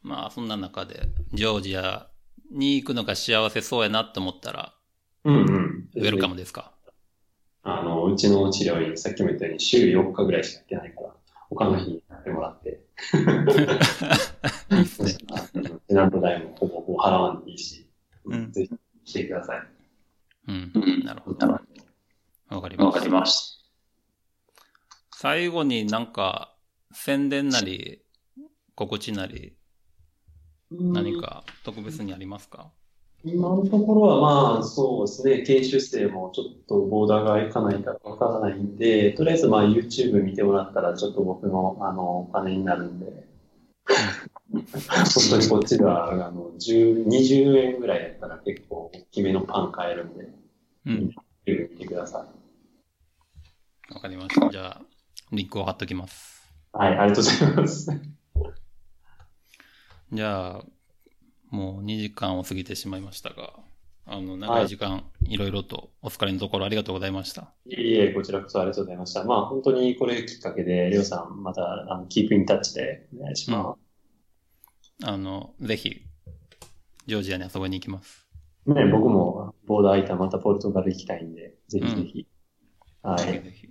[0.00, 2.08] まあ、そんな中で、ジョージア
[2.52, 4.74] に行くのが幸せそうやなって思ったら、
[5.24, 5.88] うんうん。
[5.96, 6.70] ウェルカムですか？
[7.64, 11.12] あの、うちの治療院、さっきも言ったように週4日ぐらいしか行ってないから、
[11.50, 12.80] 他の日にやってもらって、
[14.70, 15.14] いいっすね。
[15.88, 17.88] テナント代もほぼほぼ払わんでいいし、
[18.24, 18.70] うんぜひ
[19.04, 19.62] 来てください。
[20.46, 20.72] うん。
[21.04, 21.60] なるほど。
[22.48, 23.10] わかりました。
[23.10, 23.58] まし
[25.12, 26.54] 最後になんか、
[26.92, 28.02] 宣伝なり、
[28.74, 29.56] 告知なり、
[30.70, 30.76] た。
[30.76, 32.70] 何か特別にありますか？
[33.24, 34.20] 今のところは
[34.54, 43.06] まあそうですね、研修生もちょっとボーダーがいかないかわからないんで、とりあえずまあ YouTube 見てもらったらちょっと僕のあのパネになるんで、
[44.52, 44.64] 本
[45.30, 50.28] 当にこっちではあの10 20円ぐらいやったら結構大きめのパン買えるんで、
[50.86, 51.14] うん。
[51.46, 52.26] YouTube 見てくださ
[53.94, 54.50] わかりました。
[54.50, 54.80] じゃあ、
[55.30, 56.52] リンクを貼っときます。
[56.74, 56.78] い。
[56.78, 57.90] はい、ありがとうございます。
[60.12, 60.64] じゃあ、
[61.50, 63.54] もう2時間を過ぎてしまいましたが、
[64.06, 67.52] あの、長い時間、いろいろとお疲れのところありがとうございました。
[67.66, 69.24] いえいえ、こちらこそありがとうございました。
[69.24, 75.04] まあ本当にこれきっかけで、りょうさんまたあのキープインタッチでお願いします。
[75.04, 76.02] あの、ぜひ、
[77.06, 78.25] ジョージアに遊びに行きます。
[78.66, 82.26] ね、僕もボーダー空いたらまたポルトガル行きたいんで、ぜひぜひ。
[83.02, 83.18] はい。
[83.18, 83.68] ぜひぜひ。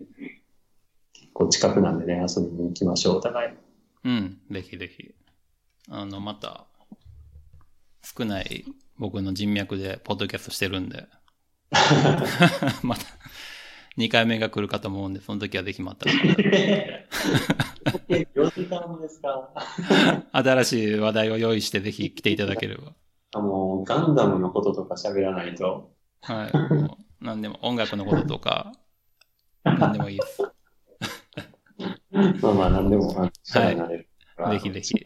[1.14, 3.54] 結構近くなんでね、遊びに行きましょう、お互い。
[4.06, 5.14] うん、ぜひぜひ。
[5.90, 6.68] あの、また、
[8.04, 8.66] 少ない
[8.98, 11.08] 僕の人脈でポッドキャストしてるんで、
[12.84, 13.04] また、
[13.98, 16.10] 2回目が来るかと思うんで、その時はぜひまた、
[18.10, 19.50] 4時間もですか
[20.32, 22.94] 新しい話題を用意してぜひ来ていただければ。
[23.36, 25.92] あもう、ガンダムのこととか喋らないと。
[26.22, 26.52] はい。
[27.20, 28.72] 何でも、音楽のこととか、
[29.64, 30.42] 何でもいいです。
[32.42, 34.08] まあまあ、なんでも、あの力になれる
[34.38, 34.52] から。
[34.52, 35.06] ぜひぜひ。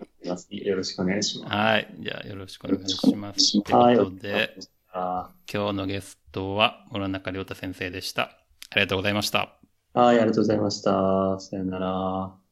[0.63, 1.55] よろしくお願いします。
[1.55, 1.95] はい。
[1.99, 3.63] じゃあ、よろしくお願いします。
[3.63, 4.55] とはいいうことで、
[4.91, 8.23] あ今日のゲストは、村中亮太先生でした。
[8.23, 8.29] あ
[8.75, 9.57] りがとうございました。
[9.93, 11.39] はい、ありがとうございました。
[11.39, 12.48] さよなら。